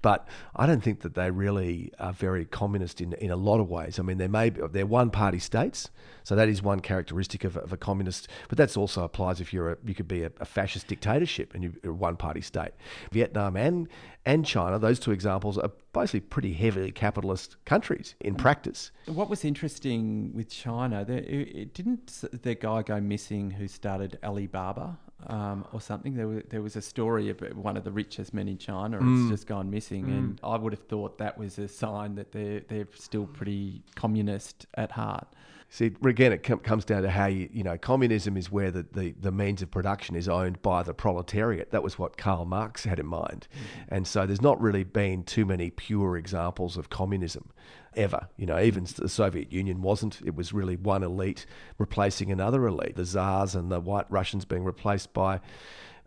but 0.00 0.26
I 0.56 0.66
don't 0.66 0.80
think 0.80 1.02
that 1.02 1.14
they 1.14 1.30
really 1.30 1.92
are 2.00 2.12
very 2.12 2.44
communist 2.44 3.00
in 3.00 3.12
in 3.12 3.30
a 3.30 3.36
lot 3.36 3.60
of 3.60 3.70
ways. 3.70 4.00
I 4.00 4.02
mean, 4.02 4.18
they 4.18 4.26
may 4.26 4.50
be, 4.50 4.62
they're 4.66 4.84
one 4.84 5.10
party 5.10 5.38
states, 5.38 5.90
so 6.24 6.34
that 6.34 6.48
is 6.48 6.60
one 6.60 6.80
characteristic 6.80 7.44
of, 7.44 7.56
of 7.56 7.72
a 7.72 7.76
communist. 7.76 8.26
But 8.48 8.58
that 8.58 8.76
also 8.76 9.04
applies 9.04 9.40
if 9.40 9.52
you're 9.52 9.70
a, 9.70 9.76
you 9.84 9.94
could 9.94 10.08
be 10.08 10.24
a, 10.24 10.32
a 10.40 10.44
fascist 10.44 10.88
dictatorship 10.88 11.54
and 11.54 11.62
you're 11.62 11.92
a 11.92 11.94
one 11.94 12.16
party 12.16 12.40
state. 12.40 12.72
Vietnam 13.12 13.56
and 13.56 13.88
and 14.24 14.46
China, 14.46 14.78
those 14.78 15.00
two 15.00 15.10
examples 15.10 15.58
are 15.58 15.70
basically 15.92 16.20
pretty 16.20 16.52
heavily 16.52 16.92
capitalist 16.92 17.56
countries 17.64 18.14
in 18.20 18.34
practice. 18.34 18.92
What 19.06 19.28
was 19.28 19.44
interesting 19.44 20.32
with 20.34 20.48
China, 20.48 21.04
it 21.08 21.74
didn't 21.74 22.24
the 22.42 22.54
guy 22.54 22.82
go 22.82 23.00
missing 23.00 23.50
who 23.50 23.66
started 23.66 24.18
Alibaba 24.22 24.98
um, 25.28 25.64
or 25.72 25.80
something? 25.80 26.14
There 26.14 26.28
was, 26.28 26.42
there 26.50 26.62
was 26.62 26.76
a 26.76 26.82
story 26.82 27.30
about 27.30 27.54
one 27.54 27.76
of 27.76 27.84
the 27.84 27.92
richest 27.92 28.32
men 28.34 28.48
in 28.48 28.58
China. 28.58 28.96
It's 28.96 29.04
Mm. 29.04 29.28
just 29.30 29.46
gone 29.46 29.70
missing, 29.70 30.04
and 30.10 30.40
I 30.42 30.56
would 30.56 30.72
have 30.72 30.82
thought 30.88 31.18
that 31.18 31.36
was 31.38 31.58
a 31.58 31.68
sign 31.68 32.14
that 32.16 32.32
they're 32.32 32.60
they're 32.68 32.88
still 32.94 33.26
pretty 33.26 33.82
communist 33.94 34.66
at 34.74 34.92
heart. 34.92 35.26
See, 35.68 35.90
again, 36.04 36.32
it 36.34 36.42
com- 36.42 36.58
comes 36.58 36.84
down 36.84 37.00
to 37.02 37.08
how 37.10 37.24
you, 37.24 37.48
you 37.50 37.62
know, 37.62 37.78
communism 37.78 38.36
is 38.36 38.52
where 38.52 38.70
the, 38.70 38.84
the, 38.92 39.14
the 39.18 39.32
means 39.32 39.62
of 39.62 39.70
production 39.70 40.16
is 40.16 40.28
owned 40.28 40.60
by 40.60 40.82
the 40.82 40.92
proletariat. 40.92 41.70
That 41.70 41.82
was 41.82 41.98
what 41.98 42.18
Karl 42.18 42.44
Marx 42.44 42.84
had 42.84 42.98
in 42.98 43.06
mind. 43.06 43.48
And 43.88 44.06
so 44.06 44.26
there's 44.26 44.42
not 44.42 44.60
really 44.60 44.84
been 44.84 45.24
too 45.24 45.46
many 45.46 45.70
pure 45.70 46.18
examples 46.18 46.76
of 46.76 46.90
communism 46.90 47.48
ever. 47.96 48.28
You 48.36 48.46
know, 48.46 48.58
even 48.60 48.86
the 48.96 49.08
Soviet 49.08 49.52
Union 49.52 49.82
wasn't. 49.82 50.20
It 50.24 50.34
was 50.34 50.52
really 50.52 50.76
one 50.76 51.02
elite 51.02 51.46
replacing 51.78 52.30
another 52.30 52.66
elite. 52.66 52.96
The 52.96 53.04
Tsars 53.04 53.54
and 53.54 53.70
the 53.70 53.80
White 53.80 54.10
Russians 54.10 54.44
being 54.44 54.64
replaced 54.64 55.12
by 55.12 55.40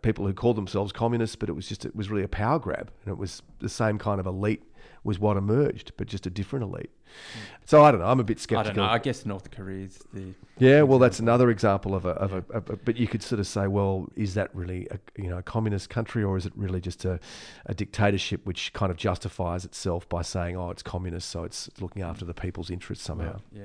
people 0.02 0.26
who 0.26 0.34
called 0.34 0.56
themselves 0.56 0.92
communists, 0.92 1.36
but 1.36 1.48
it 1.48 1.52
was 1.52 1.68
just, 1.68 1.84
it 1.84 1.96
was 1.96 2.10
really 2.10 2.24
a 2.24 2.28
power 2.28 2.58
grab. 2.58 2.90
And 3.04 3.12
it 3.12 3.18
was 3.18 3.42
the 3.60 3.68
same 3.68 3.98
kind 3.98 4.20
of 4.20 4.26
elite 4.26 4.62
was 5.06 5.18
what 5.18 5.36
emerged, 5.36 5.92
but 5.96 6.08
just 6.08 6.26
a 6.26 6.30
different 6.30 6.64
elite. 6.64 6.90
Hmm. 7.04 7.38
So 7.64 7.84
I 7.84 7.90
don't 7.90 8.00
know. 8.00 8.06
I'm 8.06 8.20
a 8.20 8.24
bit 8.24 8.38
skeptical. 8.38 8.70
I 8.70 8.74
don't 8.74 8.76
know. 8.84 8.92
I 8.92 8.98
guess 8.98 9.24
North 9.24 9.50
Korea's 9.50 10.00
the 10.12 10.34
Yeah, 10.58 10.82
well, 10.82 10.98
that's 10.98 11.20
another 11.20 11.48
example 11.50 11.94
of 11.94 12.04
a, 12.04 12.10
of 12.10 12.32
a, 12.32 12.44
a. 12.50 12.60
But 12.60 12.96
you 12.96 13.06
could 13.06 13.22
sort 13.22 13.38
of 13.40 13.46
say, 13.46 13.66
well, 13.68 14.08
is 14.16 14.34
that 14.34 14.54
really 14.54 14.88
a 14.90 14.98
you 15.16 15.30
know 15.30 15.38
a 15.38 15.42
communist 15.42 15.88
country, 15.88 16.22
or 16.22 16.36
is 16.36 16.44
it 16.44 16.52
really 16.56 16.80
just 16.80 17.04
a, 17.04 17.18
a 17.64 17.74
dictatorship 17.74 18.44
which 18.44 18.72
kind 18.72 18.90
of 18.90 18.98
justifies 18.98 19.64
itself 19.64 20.08
by 20.08 20.22
saying, 20.22 20.56
oh, 20.56 20.70
it's 20.70 20.82
communist, 20.82 21.30
so 21.30 21.44
it's 21.44 21.70
looking 21.80 22.02
after 22.02 22.24
the 22.24 22.34
people's 22.34 22.70
interests 22.70 23.04
somehow. 23.04 23.38
yeah. 23.52 23.62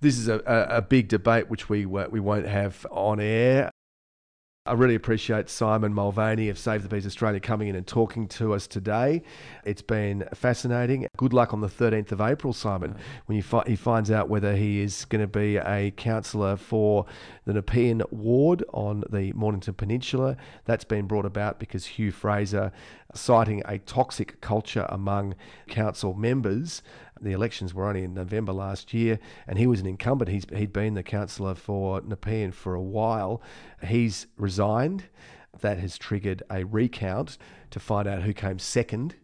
This 0.00 0.18
is 0.18 0.28
a, 0.28 0.42
a, 0.46 0.76
a 0.76 0.82
big 0.82 1.08
debate 1.08 1.48
which 1.48 1.70
we 1.70 1.86
we 1.86 2.20
won't 2.20 2.46
have 2.46 2.86
on 2.90 3.18
air. 3.20 3.70
I 4.66 4.72
really 4.72 4.96
appreciate 4.96 5.48
Simon 5.48 5.94
Mulvaney 5.94 6.48
of 6.48 6.58
Save 6.58 6.82
the 6.82 6.88
Bees 6.88 7.06
Australia 7.06 7.38
coming 7.38 7.68
in 7.68 7.76
and 7.76 7.86
talking 7.86 8.26
to 8.28 8.52
us 8.52 8.66
today. 8.66 9.22
It's 9.64 9.80
been 9.80 10.28
fascinating. 10.34 11.06
Good 11.16 11.32
luck 11.32 11.54
on 11.54 11.60
the 11.60 11.68
13th 11.68 12.10
of 12.10 12.20
April, 12.20 12.52
Simon, 12.52 12.96
when 13.26 13.40
fi- 13.42 13.62
he 13.64 13.76
finds 13.76 14.10
out 14.10 14.28
whether 14.28 14.56
he 14.56 14.80
is 14.80 15.04
going 15.04 15.20
to 15.20 15.28
be 15.28 15.56
a 15.56 15.92
councillor 15.92 16.56
for 16.56 17.06
the 17.44 17.52
Nepean 17.52 18.02
ward 18.10 18.64
on 18.72 19.04
the 19.08 19.32
Mornington 19.34 19.74
Peninsula. 19.74 20.36
That's 20.64 20.84
been 20.84 21.06
brought 21.06 21.26
about 21.26 21.60
because 21.60 21.86
Hugh 21.86 22.10
Fraser, 22.10 22.72
citing 23.16 23.62
a 23.66 23.78
toxic 23.78 24.40
culture 24.40 24.86
among 24.88 25.34
council 25.68 26.14
members, 26.14 26.82
the 27.20 27.32
elections 27.32 27.72
were 27.74 27.86
only 27.86 28.04
in 28.04 28.14
November 28.14 28.52
last 28.52 28.92
year, 28.92 29.18
and 29.46 29.58
he 29.58 29.66
was 29.66 29.80
an 29.80 29.86
incumbent. 29.86 30.30
He's, 30.30 30.44
he'd 30.54 30.72
been 30.72 30.94
the 30.94 31.02
councillor 31.02 31.54
for 31.54 32.00
Nepean 32.02 32.52
for 32.52 32.74
a 32.74 32.82
while. 32.82 33.42
He's 33.86 34.26
resigned. 34.36 35.04
That 35.60 35.78
has 35.78 35.96
triggered 35.96 36.42
a 36.50 36.64
recount 36.64 37.38
to 37.70 37.80
find 37.80 38.06
out 38.06 38.22
who 38.22 38.34
came 38.34 38.58
second, 38.58 39.14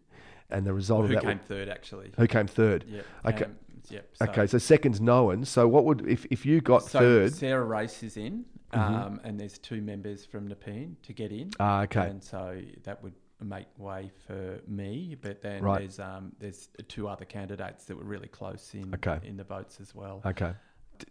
and 0.49 0.65
the 0.65 0.73
result 0.73 1.01
Who 1.01 1.05
of 1.05 1.09
that 1.11 1.23
Who 1.23 1.29
came 1.29 1.37
wa- 1.37 1.43
third 1.43 1.69
actually? 1.69 2.11
who 2.17 2.27
came 2.27 2.47
third. 2.47 2.85
Yep. 2.87 3.05
Okay. 3.25 3.45
Um, 3.45 3.55
yep. 3.89 4.09
Okay, 4.19 4.47
so 4.47 4.57
second's 4.57 4.99
known. 4.99 5.45
So 5.45 5.67
what 5.67 5.85
would 5.85 6.07
if, 6.07 6.25
if 6.31 6.43
you 6.43 6.59
got 6.59 6.83
so 6.83 6.99
third? 6.99 7.29
Mm-hmm. 7.29 7.37
Sarah 7.37 7.65
Race 7.65 8.01
is 8.01 8.17
in, 8.17 8.45
um, 8.71 9.21
and 9.23 9.39
there's 9.39 9.59
two 9.59 9.81
members 9.81 10.25
from 10.25 10.47
Nepean 10.47 10.97
to 11.03 11.13
get 11.13 11.31
in. 11.31 11.51
Ah, 11.59 11.83
okay. 11.83 12.07
And 12.07 12.23
so 12.23 12.59
that 12.83 13.03
would 13.03 13.13
make 13.43 13.67
way 13.77 14.11
for 14.27 14.59
me, 14.67 15.15
but 15.21 15.41
then 15.41 15.61
Right. 15.63 15.79
there's 15.79 15.99
um, 15.99 16.31
there's 16.39 16.69
two 16.87 17.07
other 17.07 17.25
candidates 17.25 17.85
that 17.85 17.97
were 17.97 18.03
really 18.03 18.27
close 18.27 18.73
in 18.73 18.93
Okay. 18.95 19.19
in 19.23 19.37
the 19.37 19.43
votes 19.43 19.79
as 19.81 19.93
well. 19.95 20.21
Okay. 20.25 20.53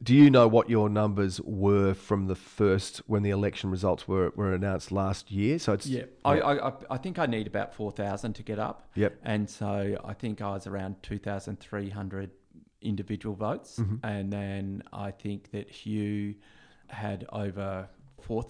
Do 0.02 0.14
you 0.14 0.30
know 0.30 0.46
what 0.46 0.70
your 0.70 0.88
numbers 0.88 1.40
were 1.40 1.92
from 1.92 2.26
the 2.26 2.36
first 2.36 2.98
when 3.08 3.22
the 3.24 3.30
election 3.30 3.68
results 3.70 4.06
were, 4.06 4.32
were 4.36 4.54
announced 4.54 4.92
last 4.92 5.30
year? 5.30 5.58
So 5.58 5.72
it's 5.72 5.86
Yeah, 5.86 6.04
I, 6.24 6.40
I, 6.40 6.68
I- 6.68 6.72
I 6.90 6.96
think 6.98 7.18
I 7.18 7.26
need 7.26 7.46
about 7.46 7.74
four 7.74 7.90
thousand 7.90 8.34
to 8.34 8.42
get 8.42 8.58
up. 8.58 8.88
Yep. 8.94 9.18
And 9.24 9.50
so 9.50 9.98
I 10.04 10.14
think 10.14 10.40
I 10.40 10.50
was 10.50 10.66
around 10.66 11.02
two 11.02 11.18
thousand 11.18 11.58
three 11.60 11.90
hundred 11.90 12.30
individual 12.80 13.34
votes, 13.34 13.78
Mm-hmm. 13.78 13.96
and 14.04 14.32
then 14.32 14.82
I 14.92 15.10
think 15.10 15.50
that 15.50 15.68
Hugh 15.70 16.34
had 16.88 17.26
over 17.32 17.88
four 18.22 18.42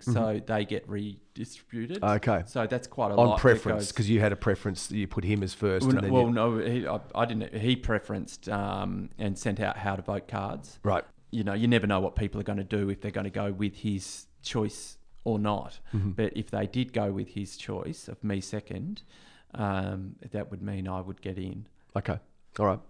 so 0.00 0.40
they 0.44 0.64
get 0.64 0.88
redistributed. 0.88 2.00
Mm-hmm. 2.00 2.16
Okay. 2.16 2.42
So 2.46 2.66
that's 2.66 2.86
quite 2.86 3.12
a 3.12 3.14
lot. 3.14 3.32
on 3.32 3.38
preference 3.38 3.92
because 3.92 4.08
you 4.08 4.20
had 4.20 4.32
a 4.32 4.36
preference 4.36 4.90
you 4.90 5.06
put 5.06 5.24
him 5.24 5.42
as 5.42 5.54
first. 5.54 5.86
Well, 5.86 5.96
and 5.96 5.96
no, 5.96 6.02
then 6.02 6.12
well, 6.12 6.26
you, 6.26 6.32
no, 6.32 6.72
he, 6.72 6.86
I, 6.86 7.00
I 7.14 7.24
didn't. 7.26 7.54
He 7.54 7.76
preferenced 7.76 8.52
um, 8.52 9.10
and 9.18 9.38
sent 9.38 9.60
out 9.60 9.76
how 9.76 9.96
to 9.96 10.02
vote 10.02 10.28
cards. 10.28 10.78
right. 10.82 11.04
You 11.30 11.44
know, 11.44 11.54
you 11.54 11.66
never 11.66 11.86
know 11.86 11.98
what 11.98 12.14
people 12.14 12.38
are 12.42 12.44
going 12.44 12.58
to 12.58 12.64
do 12.64 12.90
if 12.90 13.00
they're 13.00 13.10
going 13.10 13.24
to 13.24 13.30
go 13.30 13.52
with 13.52 13.76
his 13.76 14.26
choice 14.42 14.98
or 15.24 15.38
not. 15.38 15.78
Mm-hmm. 15.94 16.10
But 16.10 16.36
if 16.36 16.50
they 16.50 16.66
did 16.66 16.92
go 16.92 17.10
with 17.10 17.28
his 17.28 17.56
choice 17.56 18.06
of 18.06 18.22
me 18.22 18.42
second, 18.42 19.02
um, 19.54 20.16
that 20.30 20.50
would 20.50 20.60
mean 20.60 20.86
I 20.86 21.00
would 21.00 21.22
get 21.22 21.38
in. 21.38 21.66
Okay. 21.96 22.18
All 22.58 22.66
right. 22.66 22.80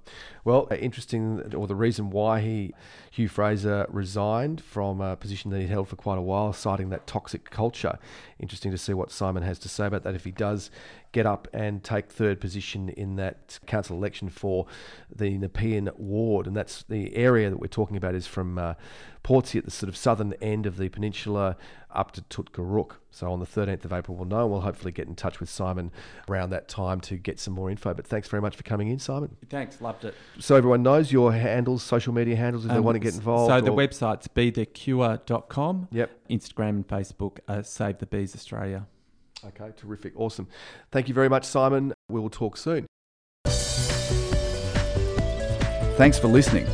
Well, 0.45 0.67
uh, 0.73 0.75
interesting, 0.75 1.55
or 1.55 1.69
the 1.69 1.77
reason 1.77 2.11
why 2.11 2.41
he, 2.41 2.75
Hugh 3.13 3.29
Fraser, 3.29 3.87
resigned 3.89 4.61
from 4.61 5.01
a 5.01 5.15
position 5.15 5.53
that 5.53 5.61
he 5.61 5.69
held 5.69 5.87
for 5.87 5.95
quite 5.95 6.19
a 6.19 6.23
while, 6.23 6.53
citing 6.53 6.91
that 6.91 7.07
toxic 7.07 7.49
culture. 7.49 7.97
Interesting 8.41 8.73
to 8.73 8.79
see 8.79 8.93
what 8.93 9.13
Simon 9.13 9.45
has 9.45 9.61
to 9.61 9.69
say 9.69 9.87
about 9.87 10.03
that 10.03 10.17
if 10.17 10.25
he 10.25 10.33
does 10.33 10.69
get 11.13 11.27
up 11.27 11.47
and 11.53 11.85
take 11.85 12.11
third 12.11 12.41
position 12.41 12.89
in 12.89 13.17
that 13.17 13.59
council 13.67 13.97
election 13.97 14.29
for 14.31 14.67
the 15.15 15.37
Nepean 15.39 15.91
ward. 15.97 16.47
And 16.47 16.57
that's 16.57 16.83
the 16.85 17.15
area 17.15 17.51
that 17.51 17.59
we're 17.61 17.67
talking 17.69 17.97
about 17.99 18.15
is 18.15 18.27
from 18.27 18.59
uh, 18.59 18.75
Portsea 19.23 19.59
at 19.59 19.65
the 19.67 19.71
sort 19.71 19.89
of 19.89 19.97
southern 19.97 20.33
end 20.41 20.65
of 20.67 20.79
the 20.79 20.89
peninsula 20.89 21.57
up 21.91 22.13
to 22.13 22.23
Tootgarook. 22.23 23.01
So 23.11 23.31
on 23.31 23.41
the 23.41 23.47
13th 23.47 23.85
of 23.85 23.93
April, 23.93 24.17
we'll 24.17 24.27
know. 24.27 24.47
We'll 24.47 24.63
hopefully 24.63 24.91
get 24.93 25.07
in 25.07 25.15
touch 25.15 25.39
with 25.39 25.51
Simon 25.51 25.93
around 26.31 26.49
that 26.51 26.67
time 26.67 26.99
to 27.03 27.17
get 27.19 27.39
some 27.39 27.53
more 27.53 27.71
info. 27.71 27.93
But 27.93 28.07
thanks 28.07 28.27
very 28.29 28.41
much 28.41 28.57
for 28.57 28.63
coming 28.63 28.89
in, 28.89 28.99
Simon. 28.99 29.37
Thanks, 29.51 29.83
loved 29.83 30.07
it. 30.07 30.15
So 30.39 30.57
everyone 30.57 30.83
knows 30.83 31.13
your 31.13 31.33
handles, 31.35 31.83
social 31.83 32.15
media 32.15 32.37
handles, 32.37 32.65
if 32.65 32.71
they 32.71 32.79
Um, 32.79 32.85
want 32.85 32.95
to 32.97 33.01
get 33.01 33.13
involved. 33.15 33.51
So 33.51 33.61
the 33.61 33.71
or- 33.71 33.77
website's 33.77 34.29
bethecure.com. 34.29 35.89
Yep. 35.93 36.11
Instagram 36.31 36.69
and 36.71 36.89
Facebook, 36.89 37.39
uh, 37.49 37.61
Save 37.63 37.99
the 37.99 38.07
Bees 38.07 38.35
Australia. 38.35 38.87
Okay, 39.45 39.73
terrific. 39.77 40.13
Awesome. 40.17 40.49
Thank 40.91 41.09
you 41.09 41.15
very 41.15 41.29
much, 41.29 41.45
Simon. 41.45 41.93
We 42.09 42.21
will 42.21 42.31
talk 42.31 42.57
soon. 42.57 42.87
Thanks 45.97 46.19
for 46.19 46.29
listening. 46.29 46.67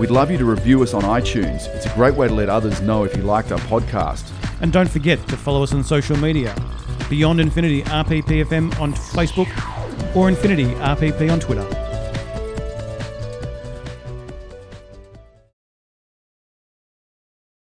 We'd 0.00 0.10
love 0.10 0.30
you 0.30 0.38
to 0.38 0.44
review 0.44 0.82
us 0.82 0.94
on 0.94 1.02
iTunes. 1.02 1.72
It's 1.74 1.86
a 1.86 1.94
great 1.94 2.14
way 2.14 2.26
to 2.28 2.34
let 2.34 2.48
others 2.48 2.80
know 2.80 3.04
if 3.04 3.16
you 3.16 3.22
liked 3.22 3.52
our 3.52 3.58
podcast. 3.60 4.30
And 4.60 4.72
don't 4.72 4.90
forget 4.90 5.24
to 5.28 5.36
follow 5.36 5.62
us 5.62 5.72
on 5.72 5.84
social 5.84 6.16
media 6.16 6.54
Beyond 7.08 7.40
Infinity 7.40 7.82
RPPFM 7.82 8.80
on 8.80 8.92
Facebook 8.94 9.46
or 10.16 10.28
Infinity 10.28 10.66
RPP 10.74 11.30
on 11.30 11.38
Twitter. 11.38 11.93